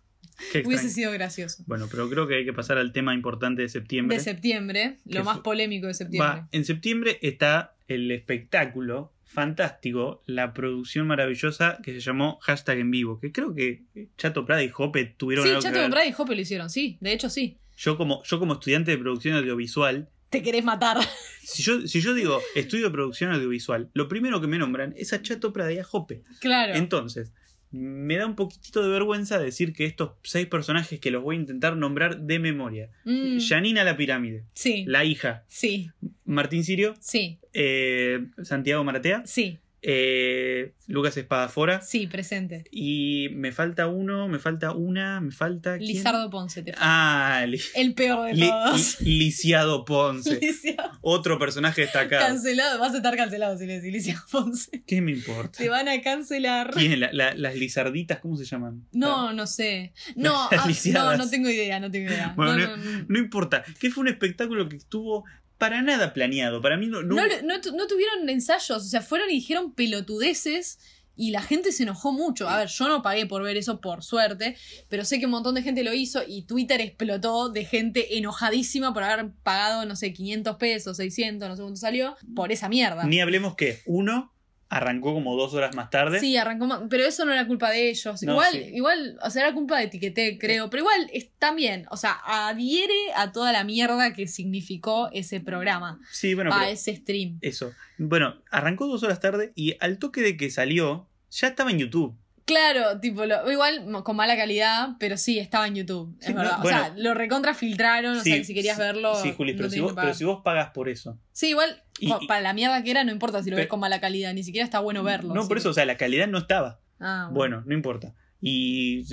[0.66, 1.64] Hubiese sido gracioso.
[1.68, 4.18] Bueno, pero creo que hay que pasar al tema importante de septiembre.
[4.18, 6.30] De septiembre, lo Que más polémico de septiembre.
[6.42, 12.92] Va, en septiembre está el espectáculo fantástico, la producción maravillosa que se llamó Hashtag en
[12.92, 13.84] vivo, que creo que
[14.18, 15.90] Chato Prada y Hoppe tuvieron Sí, algo que Chato ver.
[15.90, 17.58] Brad y Hoppe lo hicieron, sí, de hecho sí.
[17.78, 20.98] Yo como, yo como estudiante de producción audiovisual, Te querés matar.
[21.44, 25.14] si yo, si yo digo estudio de producción audiovisual, lo primero que me nombran es
[25.14, 26.24] a Chato Prada y a Hoppe.
[26.42, 26.74] Claro.
[26.76, 27.32] Entonces,
[27.72, 31.40] me da un poquitito de vergüenza decir que estos seis personajes que los voy a
[31.40, 32.90] intentar nombrar de memoria.
[33.06, 35.90] Mm, Janina la pirámide, sí, la hija, sí,
[36.26, 41.82] Martín Sirio, sí, eh, Santiago Maratea, sí, eh, Lucas Espadafora.
[41.82, 42.66] sí, presente.
[42.72, 45.78] Y me falta uno, me falta una, me falta.
[45.78, 45.88] ¿quién?
[45.90, 49.02] Lizardo Ponce, te Ah, Li- El peor de Li- todos.
[49.02, 50.40] Li- Lisiado Ponce.
[50.42, 50.92] Lisiado.
[51.02, 52.26] Otro personaje destacado.
[52.28, 54.84] Cancelado, vas a estar cancelado si le decís Lisiado Ponce.
[54.86, 55.58] ¿Qué me importa?
[55.58, 56.72] Te van a cancelar.
[56.72, 57.00] ¿Quién?
[57.00, 58.86] La- la- las lizarditas, ¿cómo se llaman?
[58.92, 59.94] No, no sé.
[60.16, 62.34] No, Las ah, no, no tengo idea, no tengo idea.
[62.36, 63.06] Bueno, no, no, no, no.
[63.08, 63.64] no importa.
[63.80, 65.24] Que fue un espectáculo que estuvo
[65.62, 66.60] para nada planeado.
[66.60, 67.04] Para mí no.
[67.04, 70.80] no- No, no no tuvieron ensayos, o sea, fueron y dijeron pelotudeces
[71.16, 72.50] y la gente se enojó mucho.
[72.50, 74.56] A ver, yo no pagué por ver eso, por suerte,
[74.90, 78.92] pero sé que un montón de gente lo hizo y Twitter explotó de gente enojadísima
[78.92, 83.04] por haber pagado, no sé, 500 pesos, 600, no sé cuánto salió, por esa mierda.
[83.04, 84.31] Ni hablemos que uno
[84.72, 86.22] arrancó como dos horas más tarde.
[86.22, 88.24] Sí, arrancó más, pero eso no era culpa de ellos.
[88.24, 88.70] No, igual, sí.
[88.74, 92.94] igual, o sea, era culpa de Etiqueté, creo, pero igual está bien, o sea, adhiere
[93.16, 97.38] a toda la mierda que significó ese programa, Sí, bueno, a ese stream.
[97.42, 97.74] Eso.
[97.98, 102.18] Bueno, arrancó dos horas tarde y al toque de que salió, ya estaba en YouTube.
[102.46, 106.16] Claro, tipo, lo, igual con mala calidad, pero sí, estaba en YouTube.
[106.20, 106.58] Sí, es verdad.
[106.58, 109.16] no, o sea, lo recontra filtraron, o sea, que si querías sí, verlo.
[109.16, 111.18] Sí, Juli, no pero, si vos, pero si vos pagas por eso.
[111.32, 113.68] Sí, igual, Y- jo- y- para la mierda que era, no importa si lo ves
[113.68, 115.34] con mala calidad, ni siquiera está bueno verlo.
[115.34, 115.48] No, sí.
[115.48, 116.80] por eso, o sea, la calidad no estaba.
[117.00, 118.14] Ah, Bueno, no importa.
[118.42, 119.04] Y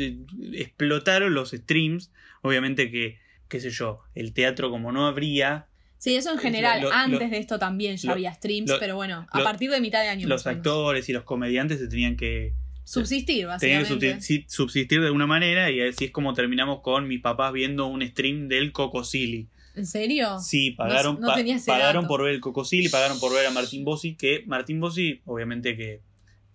[0.55, 2.11] explotaron los streams.
[2.43, 3.19] Obviamente que,
[3.49, 5.67] qué sé yo, el teatro como no habría,
[5.99, 6.81] Sí, eso en general.
[6.81, 9.81] lo- lo- Antes de esto también ya lo- había streams, pero bueno, a partir de
[9.81, 10.29] mitad de año.
[10.29, 12.55] los actores y los comediantes se tenían que,
[12.91, 14.19] Subsistir, tenían básicamente.
[14.27, 18.07] que subsistir, de alguna manera y así es como terminamos con mis papás viendo un
[18.07, 19.49] stream del Cocosili.
[19.75, 20.39] ¿En serio?
[20.41, 22.09] Sí, pagaron, No- no pa- tenía ese pagaron dato.
[22.09, 26.01] por ver el Cocosili, pagaron por ver a Martín Bossi, que Martín Bossi obviamente que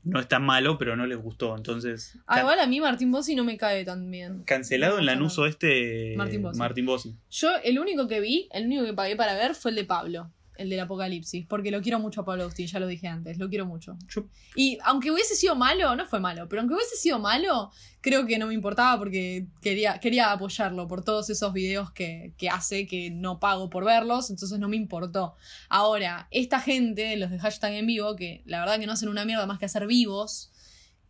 [0.04, 1.56] no es tan malo, pero no les gustó.
[1.56, 4.44] Entonces, Ah, igual a mí Martín Bossi no me cae tan bien.
[4.44, 5.38] cancelado en Lanús.
[5.38, 6.60] Oeste Martín Bossi.
[6.60, 7.16] Martín Bossi.
[7.32, 10.30] Yo, el único que vi, el único que pagué para ver fue el de Pablo,
[10.58, 13.50] el del Apocalipsis, porque lo quiero mucho a Pablo Agustín, ya lo dije antes, lo
[13.50, 13.98] quiero mucho.
[14.10, 14.26] Yo-
[14.56, 18.38] Y aunque hubiese sido malo, no fue malo, pero aunque hubiese sido malo, creo que
[18.38, 23.10] no me importaba porque quería, quería apoyarlo por todos esos videos que, que hace que
[23.12, 25.36] no pago por verlos, entonces no me importó.
[25.70, 29.26] Ahora, esta gente, los de hashtag en vivo, que la verdad que no hacen una
[29.26, 30.52] mierda más que hacer vivos,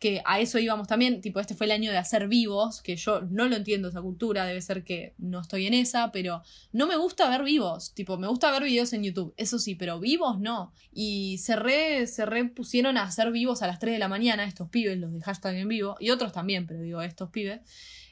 [0.03, 3.21] que a eso íbamos también, tipo, este fue el año de hacer vivos, que yo
[3.21, 6.41] no lo entiendo esa cultura, debe ser que no estoy en esa, pero
[6.73, 10.01] no me gusta ver vivos, tipo, me gusta ver videos en YouTube, eso sí, pero
[10.01, 10.73] vivos no.
[10.91, 14.43] Y se re, se re pusieron a hacer vivos a las 3 de la mañana,
[14.43, 17.61] estos pibes, los de hashtag en vivo, y otros también, pero digo, estos pibes.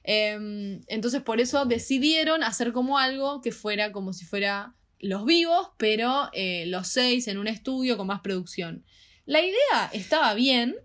[0.06, 5.72] Em, entonces por eso decidieron hacer como algo que fuera como si fuera los vivos,
[5.76, 8.86] pero eh, los seis en un estudio con más producción.
[9.26, 10.78] La idea estaba bien.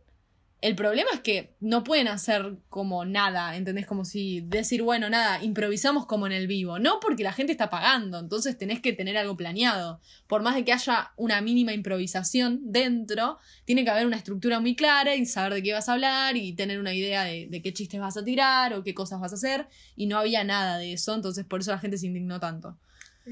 [0.63, 3.87] El problema es que no pueden hacer como nada, ¿entendés?
[3.87, 6.79] Como si decir, bueno, nada, improvisamos como en el vivo.
[6.79, 10.01] No porque la gente está pagando, entonces tenés que tener algo planeado.
[10.27, 14.75] Por más de que haya una mínima improvisación dentro, tiene que haber una estructura muy
[14.75, 17.75] clara y saber de qué vas a hablar y tener una idea de, de qué
[17.75, 19.67] chistes vas a tirar o qué cosas vas a hacer.
[19.95, 22.79] Y no había nada de eso, entonces por eso la gente se indignó tanto.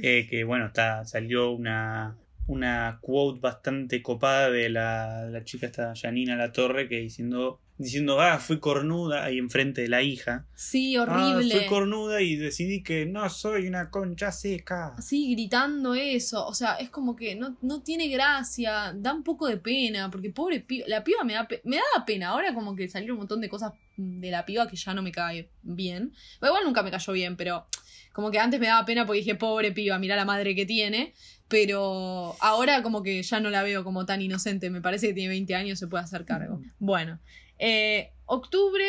[0.03, 2.17] Eh, que bueno, está, salió una,
[2.47, 8.21] una quote bastante copada de la, la chica esta Janina La Torre que diciendo, diciendo,
[8.21, 10.45] ah, fui cornuda ahí enfrente de la hija.
[10.55, 11.57] Sí, Ah, horrible.
[11.57, 14.95] fui cornuda y decidí que no soy una concha seca.
[15.01, 16.47] Sí, gritando eso.
[16.47, 18.93] O sea, es como que no, no tiene gracia.
[18.95, 20.11] Da un poco de pena.
[20.11, 20.85] Porque pobre piba.
[20.87, 22.29] La piba me da, me daba pena.
[22.29, 25.13] Ahora como que salieron un montón de cosas de la piba que ya no me
[25.13, 26.13] cae bien.
[26.41, 27.67] O igual nunca me cayó bien, pero
[28.15, 31.13] como que antes me daba pena porque dije, pobre piba, mira la madre que tiene.
[31.49, 34.71] Pero ahora como que ya no la veo como tan inocente.
[34.71, 36.61] Me parece que tiene 20 años, se puede hacer cargo.
[36.79, 37.19] Bueno,
[37.59, 38.87] eh, octubre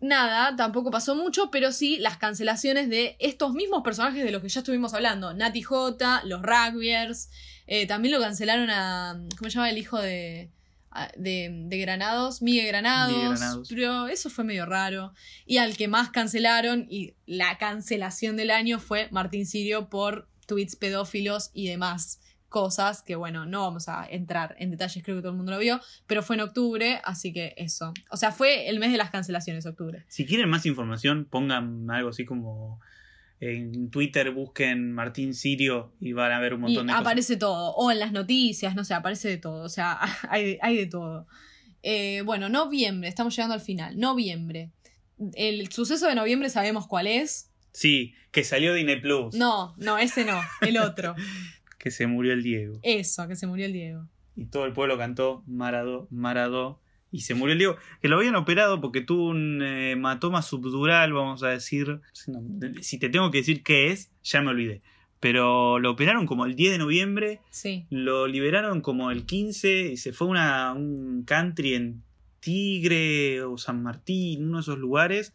[0.00, 4.50] nada, tampoco pasó mucho, pero sí las cancelaciones de estos mismos personajes de los que
[4.50, 5.32] ya estuvimos hablando.
[5.32, 7.30] Nati J, los Rugbyers.
[7.66, 9.18] eh, también lo cancelaron a.
[9.38, 10.50] ¿Cómo se llama el hijo de.
[11.16, 13.68] De, de Granados, Miguel Granados, Miguel Granados.
[13.68, 15.12] pero eso fue medio raro.
[15.46, 20.76] Y al que más cancelaron, y la cancelación del año fue Martín Sirio por tweets
[20.76, 25.32] pedófilos y demás cosas que bueno, no vamos a entrar en detalles, creo que todo
[25.32, 27.92] el mundo lo vio, pero fue en octubre, así que eso.
[28.10, 30.04] O sea, fue el mes de las cancelaciones, octubre.
[30.08, 32.80] Si quieren más información, pongan algo así como
[33.40, 37.00] en Twitter, busquen Martín Sirio y van a ver un Y montón de cosas.
[37.00, 39.98] aparece todo, o en las noticias, no sé, aparece de todo, o sea,
[40.30, 41.26] hay, hay de todo.
[41.82, 44.70] Eh, bueno, noviembre, estamos llegando al final, noviembre.
[45.34, 47.50] El suceso de noviembre sabemos cuál es.
[47.72, 49.34] Sí, que salió Disney Plus.
[49.34, 51.14] No, no, ese no, el otro.
[51.78, 52.80] Que se murió el Diego.
[52.82, 54.08] Eso, que se murió el Diego.
[54.34, 56.80] Y todo el pueblo cantó Maradó, Maradó.
[57.10, 57.76] Y se murió el Diego.
[58.00, 62.00] Que lo habían operado porque tuvo un eh, hematoma subdural, vamos a decir.
[62.80, 64.82] Si te tengo que decir qué es, ya me olvidé.
[65.20, 67.40] Pero lo operaron como el 10 de noviembre.
[67.50, 67.86] Sí.
[67.90, 72.02] Lo liberaron como el 15 y se fue a un country en
[72.40, 75.32] Tigre o San Martín, uno de esos lugares.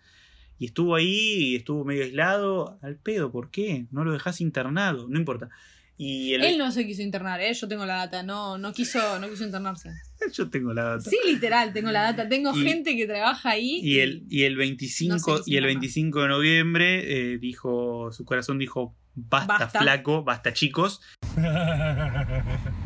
[0.60, 2.78] Y estuvo ahí y estuvo medio aislado.
[2.82, 3.88] Al pedo, ¿por qué?
[3.92, 5.50] No lo dejas internado, no importa.
[5.98, 7.54] Y el, Él no se quiso internar, ¿eh?
[7.54, 9.90] yo tengo la data, no, no, quiso, no quiso internarse.
[10.34, 11.10] yo tengo la data.
[11.10, 12.28] Sí, literal, tengo la data.
[12.28, 13.80] Tengo Y- gente que trabaja ahí.
[13.84, 15.68] Y el, y el 25, No sé qué y el significa.
[15.68, 19.80] 25 de noviembre eh, dijo, su corazón dijo, basta, Basta.
[19.82, 21.02] flaco, basta chicos.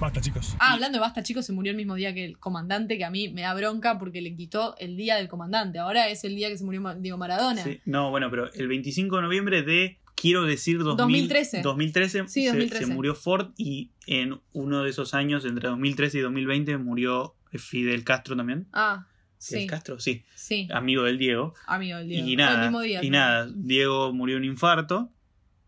[0.00, 0.54] Basta, chicos.
[0.60, 3.10] Ah, hablando de Basta, chicos, se murió el mismo día que el comandante, que a
[3.10, 5.78] mí me da bronca porque le quitó el día del comandante.
[5.80, 7.64] Ahora es el día que se murió Diego Maradona.
[7.64, 11.62] Sí, no, bueno, pero el 25 de noviembre de, quiero decir, 2000 2013.
[11.62, 12.86] 2013, Sí, se- 2013.
[12.86, 18.04] Se, murió Ford y en uno de esos años, entre 2013 y 2020, murió Fidel
[18.04, 18.68] Castro también.
[18.72, 19.08] Ah,
[19.40, 19.66] Fidel sí.
[19.66, 21.54] Castro, sí, Sí, amigo del Diego.
[21.66, 22.26] amigo del Diego.
[22.28, 23.02] Y el nada, mismo día.
[23.04, 23.18] y ¿no?
[23.18, 25.10] nada, Diego murió de un infarto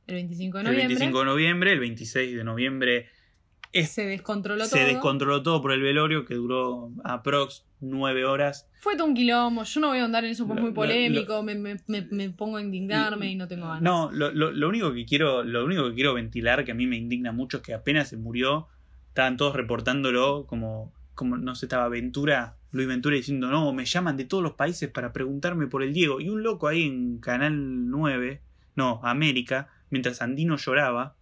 [0.06, 0.86] El 25 de el noviembre.
[0.94, 3.08] 25 de noviembre, el 26 de noviembre
[3.72, 4.86] es- Se descontroló se todo.
[4.88, 8.68] descontroló todo por el velorio que duró aprox 9 horas.
[8.80, 9.62] Fue todo un quilombo.
[9.64, 11.42] Yo no voy a andar en eso, pues muy lo- polémico.
[11.42, 13.82] me, me- me- me pongo a indignarme y, no tengo ganas.
[13.82, 16.86] No, lo, lo- lo único que quiero, lo único que quiero ventilar, que a mí
[16.86, 18.66] me indigna mucho, es que apenas se murió,
[19.08, 24.16] estaban todos reportándolo como, como no sé, estaba Ventura, Luis Ventura diciendo, no, me llaman
[24.16, 26.20] de todos los países para preguntarme por el Diego.
[26.20, 28.40] Y un loco ahí en Canal 9,
[28.76, 31.14] no, América, mientras Andino lloraba,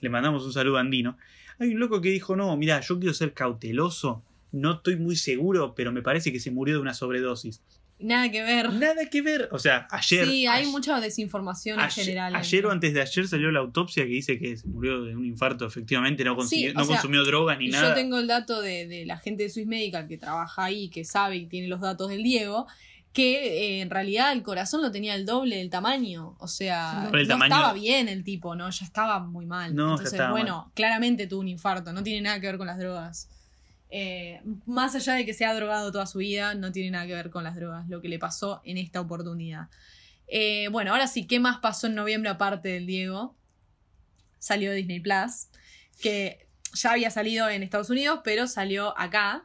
[0.00, 1.16] le mandamos un saludo a Andino.
[1.60, 5.74] Hay un loco que dijo, no, mira, yo quiero ser cauteloso, no estoy muy seguro,
[5.76, 7.62] pero me parece que se murió de una sobredosis.
[7.98, 8.72] Nada que ver.
[8.72, 9.50] Nada que ver.
[9.52, 10.26] O sea, ayer.
[10.26, 12.34] sí, hay ayer- mucha desinformación en Ayer, general.
[12.34, 15.26] ayer o antes de ayer salió la autopsia que dice que se murió de un
[15.26, 17.90] infarto, efectivamente, no, consumió, Sí, o no sea, consumió drogas ni Y nada.
[17.90, 21.04] yo tengo el dato de, de la gente de Swiss Medical que trabaja ahí, que
[21.04, 22.66] sabe y tiene los datos del Diego,
[23.12, 26.36] que eh, en realidad el corazón lo tenía el doble del tamaño.
[26.38, 27.54] O sea, El no tamaño.
[27.54, 28.70] estaba bien el tipo, ¿no?
[28.70, 29.74] Ya estaba muy mal.
[29.74, 32.78] No, Entonces, estaba bueno, claramente tuvo un infarto, no tiene nada que ver con las
[32.78, 33.28] drogas.
[33.90, 37.14] Eh, más allá de que se ha drogado toda su vida, no tiene nada que
[37.14, 39.68] ver con las drogas, lo que le pasó en esta oportunidad.
[40.28, 43.34] Eh, bueno, ahora sí, ¿qué más pasó en noviembre aparte del Diego?
[44.38, 45.48] Salió Disney Plus,
[46.00, 49.44] que ya había salido en Estados Unidos, pero salió acá.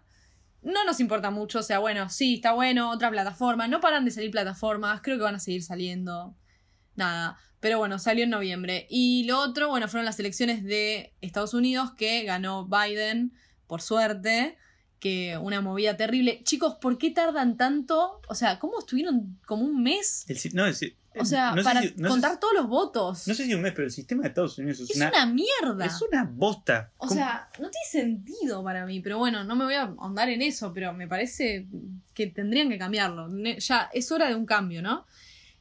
[0.66, 3.68] No nos importa mucho, o sea, bueno, sí, está bueno, otra plataforma.
[3.68, 6.36] No paran de salir plataformas, creo que van a seguir saliendo.
[6.96, 7.38] Nada.
[7.60, 8.88] Pero bueno, salió en noviembre.
[8.90, 13.34] Y lo otro, bueno, fueron las elecciones de Estados Unidos que ganó Biden,
[13.68, 14.58] por suerte.
[15.00, 16.42] Que una movida terrible.
[16.44, 18.22] Chicos, ¿por qué tardan tanto?
[18.28, 20.26] O sea, ¿cómo estuvieron como un mes?
[20.28, 20.74] El no, el
[21.18, 23.28] O sea, no para si- no sé contar si- todos los votos.
[23.28, 25.86] No sé si un mes, pero el sistema de Estados Unidos es, es una, mierda.
[25.86, 26.92] Es una bosta.
[26.98, 27.14] O ¿Cómo?
[27.20, 30.74] sea, no tiene sentido para mí, pero bueno, no me voy a ahondar en eso,
[30.74, 31.68] pero me parece
[32.14, 33.30] que tendrían que cambiarlo.
[33.60, 35.06] Ya es hora de un cambio, ¿no?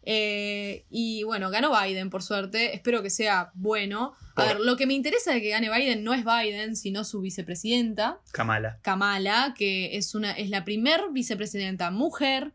[0.06, 2.74] Eh, y bueno, ganó Biden, por suerte.
[2.74, 4.12] Espero que sea bueno.
[4.32, 7.04] A Por- ver, lo que me interesa de que gane Biden no es Biden, sino
[7.04, 8.78] su vicepresidenta, Kamala.
[8.82, 12.52] Kamala, que es, una, es la primer vicepresidenta mujer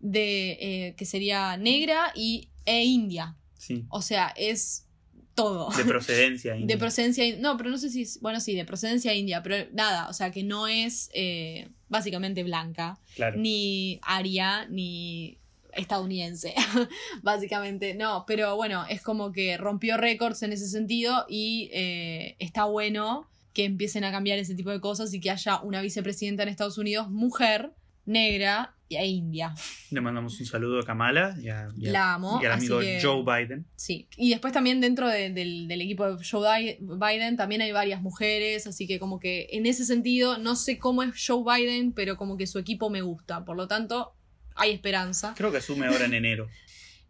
[0.00, 3.36] de, eh, que sería negra y, e india.
[3.56, 3.84] Sí.
[3.88, 4.86] O sea, es
[5.34, 5.70] todo.
[5.70, 6.52] De procedencia.
[6.54, 6.78] De india.
[6.78, 10.08] procedencia, in- no, pero no sé si es, bueno, sí, de procedencia india, pero nada,
[10.08, 13.38] o sea, que no es eh, básicamente blanca, Claro.
[13.38, 15.38] ni aria, ni
[15.76, 16.54] estadounidense,
[17.22, 22.64] básicamente, no, pero bueno, es como que rompió récords en ese sentido y eh, está
[22.64, 26.48] bueno que empiecen a cambiar ese tipo de cosas y que haya una vicepresidenta en
[26.48, 27.72] Estados Unidos, mujer,
[28.04, 29.54] negra y a India.
[29.90, 32.80] Le mandamos un saludo a Kamala y, a, y a- La amo, y al amigo
[32.80, 33.64] que- Joe Biden.
[33.76, 34.08] Sí.
[34.16, 38.66] Y después también dentro de- del, del equipo de Joe Biden también hay varias mujeres,
[38.66, 42.36] así que como que en ese sentido no sé cómo es Joe Biden, pero como
[42.36, 43.44] que su equipo me gusta.
[43.44, 44.12] Por lo tanto,
[44.54, 45.34] hay esperanza.
[45.36, 46.48] Creo que asume ahora en enero.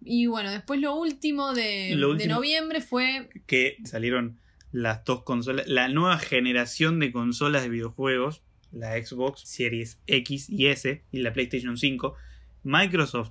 [0.06, 4.38] Y bueno, después lo último de, Lo de noviembre fue que salieron
[4.70, 10.66] las dos consolas, la nueva generación de consolas de videojuegos, la Xbox Series X y
[10.66, 12.16] S y la PlayStation 5.
[12.64, 13.30] Microsoft,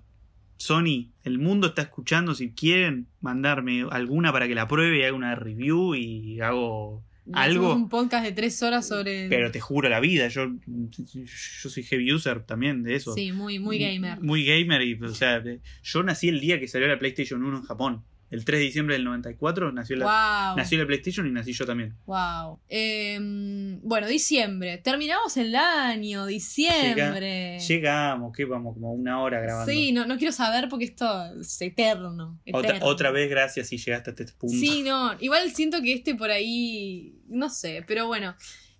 [0.57, 5.13] Sony, el mundo está escuchando si quieren mandarme alguna para que la pruebe y haga
[5.13, 7.73] una review y hago algo.
[7.73, 9.29] un podcast de tres horas sobre...
[9.29, 13.13] Pero te juro la vida, yo, yo soy heavy user también de eso.
[13.13, 14.21] Sí, muy, muy gamer.
[14.21, 15.41] Muy gamer y, o sea,
[15.83, 18.03] yo nací el día que salió la PlayStation 1 en Japón.
[18.33, 20.05] El 3 de diciembre del 94 nació la,
[20.47, 20.57] Wow.
[20.57, 21.95] nació la PlayStation y nací yo también.
[22.05, 22.59] Wow.
[22.67, 24.79] Em, bueno, diciembre.
[24.79, 27.57] Terminamos el año, diciembre.
[27.57, 29.71] Llega- llegamos, que vamos como una hora grabando.
[29.71, 31.05] Sí, no, no quiero saber porque esto
[31.39, 32.39] es eterno.
[32.51, 32.85] otra, eterno.
[32.87, 34.57] otra vez gracias si llegaste hasta este punto.
[34.57, 35.15] Sí, no.
[35.19, 37.15] Igual siento que este por ahí.
[37.27, 38.35] No sé, pero bueno.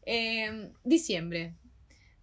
[0.05, 1.53] Em, diciembre.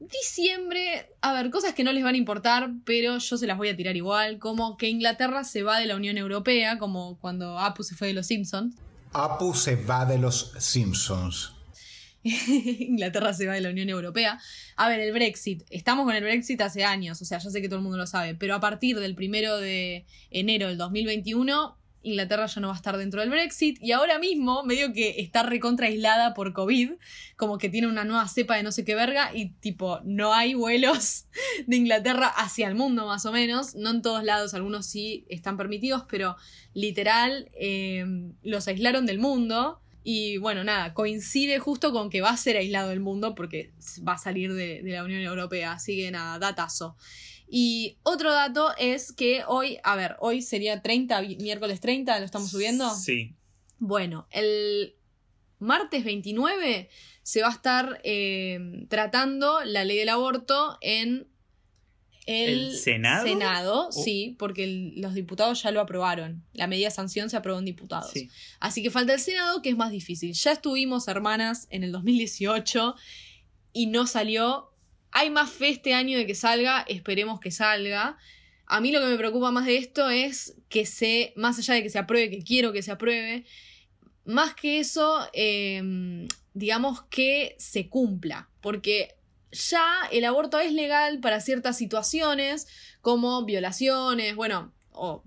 [0.00, 3.68] Diciembre, a ver, cosas que no les van a importar, pero yo se las voy
[3.68, 7.82] a tirar igual, como que Inglaterra se va de la Unión Europea, como cuando Apu
[7.82, 8.76] se fue de los Simpsons.
[9.12, 11.52] Apu se va de los Simpsons.
[12.22, 14.40] Inglaterra se va de la Unión Europea.
[14.76, 15.64] A ver, el Brexit.
[15.68, 18.06] Estamos con el Brexit hace años, o sea, ya sé que todo el mundo lo
[18.06, 22.76] sabe, pero a partir del primero de enero del 2021, Inglaterra ya no va a
[22.76, 26.92] estar dentro del Brexit y ahora mismo medio que está recontra aislada por COVID,
[27.36, 30.54] como que tiene una nueva cepa de no sé qué verga y tipo, no hay
[30.54, 31.26] vuelos
[31.66, 35.56] de Inglaterra hacia el mundo más o menos, no en todos lados, algunos sí están
[35.56, 36.36] permitidos, pero
[36.74, 38.04] literal eh,
[38.42, 39.80] los aislaron del mundo.
[40.02, 43.70] Y bueno, nada, coincide justo con que va a ser aislado del mundo porque
[44.06, 45.72] va a salir de, la Unión Europea.
[45.72, 46.96] Así que nada, datazo.
[47.52, 52.24] Y otro dato es que hoy, a ver, hoy sería 30, vi- miércoles 30, ¿lo
[52.24, 52.94] estamos subiendo?
[52.94, 53.34] Sí.
[53.78, 54.94] Bueno, el
[55.58, 56.88] martes 29
[57.22, 61.26] se va a estar eh, tratando la ley del aborto en
[62.26, 63.26] el, ¿El Senado?
[63.26, 63.92] Senado, Oh.
[63.92, 66.44] sí, porque el- los diputados ya lo aprobaron.
[66.52, 68.12] La medida de sanción se aprobó en diputados.
[68.12, 68.30] Sí.
[68.60, 70.32] Así que falta el Senado, que es más difícil.
[70.34, 72.94] Ya estuvimos, hermanas, en el 2018
[73.72, 74.69] y no salió.
[75.12, 78.16] Hay más fe este año de que salga, esperemos que salga.
[78.66, 81.82] A mí lo que me preocupa más de esto es que se, más allá de
[81.82, 83.44] que se apruebe, que quiero que se apruebe,
[84.24, 88.48] más que eso, eh, digamos que se cumpla.
[88.60, 89.16] Porque
[89.50, 92.68] ya el aborto es legal para ciertas situaciones,
[93.00, 95.24] como violaciones, bueno, o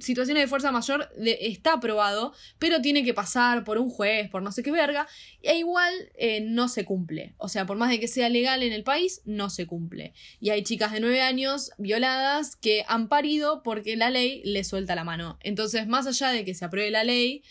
[0.00, 4.42] situaciones de fuerza mayor, de- está aprobado, pero tiene que pasar por un juez, por
[4.42, 5.06] no sé qué verga,
[5.42, 7.34] e igual eh, no se cumple.
[7.38, 10.12] O sea, por más de que sea legal en el país, no se cumple.
[10.40, 14.94] Y hay chicas de 9 años violadas que han parido porque la ley les suelta
[14.94, 15.38] la mano.
[15.42, 17.42] Entonces, más allá de que se apruebe la ley,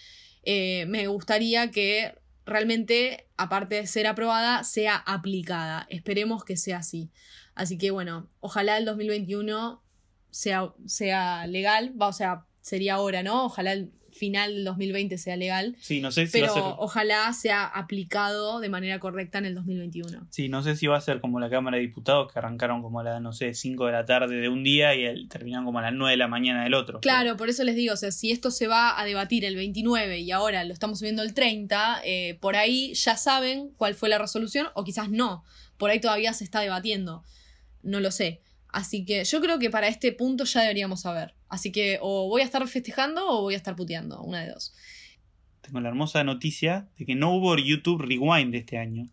[0.44, 2.14] eh, me gustaría que
[2.46, 5.88] realmente, aparte de ser aprobada, sea aplicada.
[5.90, 7.10] Esperemos que sea así.
[7.56, 9.82] Así que bueno, ojalá el 2021
[10.36, 13.46] sea, sea legal, va, o sea, sería ahora, ¿no?
[13.46, 16.64] Ojalá el final del 2020 sea legal, Sí, no sé si pero va a ser.
[16.78, 20.28] ojalá sea aplicado de manera correcta en el 2021.
[20.30, 23.02] Sí, no sé si va a ser como la Cámara de Diputados que arrancaron como
[23.02, 25.80] a las, no sé, 5 de la tarde de un día y el- terminaron como
[25.80, 27.02] a las 9 de la mañana del otro.
[27.02, 30.20] Claro, por eso les digo, o sea, si esto se va a debatir el 29
[30.20, 34.18] y ahora lo estamos subiendo el 30, eh, por ahí ya saben cuál fue la
[34.18, 35.44] resolución o quizás no,
[35.78, 37.24] por ahí todavía se está debatiendo,
[37.84, 38.42] no lo sé.
[38.76, 41.34] Así que yo creo que para este punto ya deberíamos saber.
[41.48, 44.76] Así que o voy a estar festejando o voy a estar puteando, una de dos.
[45.62, 49.08] Tengo la hermosa noticia de que no hubo YouTube Rewind este año.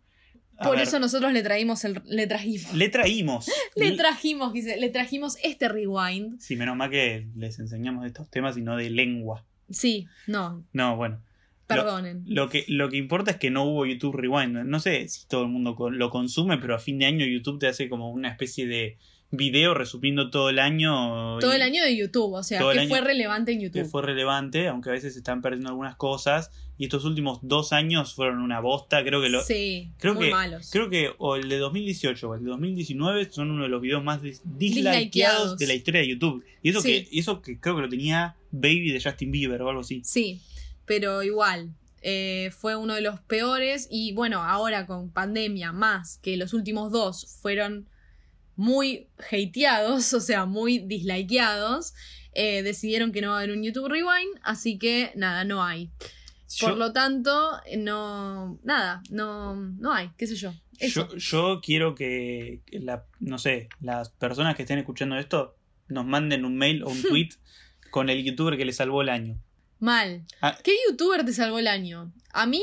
[0.57, 2.75] A por ver, eso nosotros le traímos el le trajimos.
[2.75, 3.51] Le traímos.
[3.77, 6.41] Le trajimos, dice, le trajimos este rewind.
[6.41, 9.47] Sí, menos mal que les enseñamos de estos temas y no de lengua.
[9.71, 11.23] Sí, no, No, bueno.
[11.69, 12.25] Perdonen.
[12.27, 14.65] Lo, que, lo que importa es que no hubo YouTube Rewind.
[14.65, 17.69] No sé si todo el mundo lo consume, pero a fin de año YouTube te
[17.69, 18.99] hace como una especie de
[19.33, 21.39] video resumiendo todo el año.
[21.41, 23.87] Todo el año de YouTube, o sea, que fue relevante en que YouTube.
[23.91, 26.51] fue relevante, aunque a veces se están perdiendo algunas cosas.
[26.79, 29.03] Y estos últimos dos años fueron una bosta.
[29.05, 30.69] Creo que lo, sí, creo muy que, malos.
[30.73, 34.03] Creo que o el de 2018 o el de 2019 son uno de los videos
[34.03, 35.59] más dis- Dislikeados.
[35.59, 36.45] de la historia de YouTube.
[36.63, 37.05] Y eso, Sí.
[37.05, 40.03] que, y eso que creo que lo tenía Baby de Justin Bieber o algo así.
[40.05, 40.41] Sí,
[40.87, 41.71] pero igual,
[42.03, 46.91] eh, fue uno de los peores y bueno, ahora con pandemia más que los últimos
[46.91, 47.87] dos fueron
[48.57, 51.95] muy hateados, o sea, muy dislikeados,
[52.35, 55.91] eh, decidieron que no va a haber un YouTube Rewind, así que nada, no hay.
[56.61, 60.53] Por Yo- lo tanto, no, nada, no, no hay, qué sé yo.
[60.81, 65.57] Yo, yo quiero que, que la, no sé, las personas que estén escuchando esto
[65.89, 67.31] nos manden un mail o un tweet
[67.91, 69.39] con el youtuber que le salvó el año.
[69.79, 70.25] Mal.
[70.41, 70.59] Ah.
[70.65, 72.13] ¿Qué youtuber te salvó el año?
[72.33, 72.63] A mí,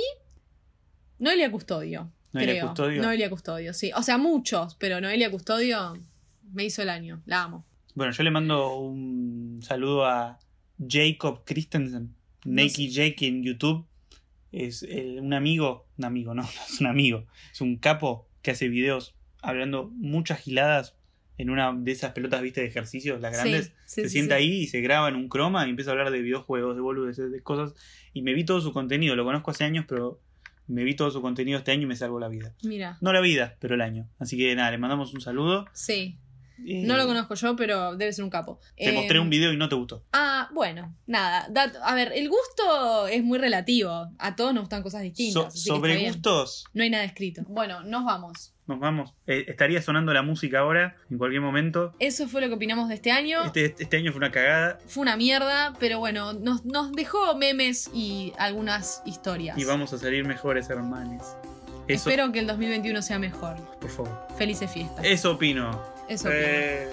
[1.20, 2.12] Noelia Custodio.
[2.34, 2.68] Noelia creo.
[2.68, 3.02] Custodio.
[3.02, 3.92] Noelia Custodio, sí.
[3.96, 5.98] O sea, muchos, pero Noelia Custodio
[6.54, 7.22] me hizo el año.
[7.26, 7.66] La amo.
[7.96, 10.40] Bueno, yo le mando un saludo a
[10.88, 12.14] Jacob Christensen,
[12.46, 13.86] No Nakey Jake en YouTube.
[14.52, 18.68] Es un amigo, un amigo, no, no es un amigo, es un capo que hace
[18.68, 20.96] videos hablando muchas giladas
[21.38, 23.68] en una de esas pelotas, viste, de ejercicios, las Sí, grandes.
[23.86, 24.44] sí, se sí, sienta sí.
[24.44, 27.32] ahí y se graba en un croma y empieza a hablar de videojuegos, de boludeces,
[27.32, 27.76] de cosas.
[28.14, 30.20] Y me vi todo su contenido, lo conozco hace años, pero
[30.70, 32.54] me vi todo su contenido este año y me salvó la vida.
[32.64, 32.98] Mira.
[33.02, 34.08] No la vida, pero el año.
[34.20, 35.66] Así que nada, le mandamos un saludo.
[35.74, 36.18] Sí.
[36.66, 38.60] Eh, No lo conozco yo, pero debe ser un capo.
[38.76, 40.04] Te Eh, mostré un video y no te gustó.
[40.12, 41.48] Ah, bueno, nada.
[41.50, 44.10] dat- a ver, el gusto es muy relativo.
[44.20, 45.34] A todos nos gustan cosas distintas.
[45.44, 47.44] So- así que sobre gustos, No hay nada escrito.
[47.48, 48.54] Bueno, nos vamos.
[48.70, 49.14] Nos vamos.
[49.28, 51.94] Eh, estaría sonando la música ahora, en cualquier momento.
[52.00, 53.44] Eso fue lo que opinamos de este año.
[53.44, 57.90] Este, este año fue una cagada Fue una mierda, pero bueno, nos, nos dejó memes
[57.94, 59.58] y algunas historias.
[59.58, 61.24] y vamos a salir mejores, hermanes.
[61.88, 63.56] Eso, Espero que el 2021 sea mejor.
[63.82, 64.28] por favor.
[64.38, 65.04] Felices fiestas.
[65.04, 65.72] Eso opino.
[66.08, 66.42] Eso opino.
[66.44, 66.90] Eh,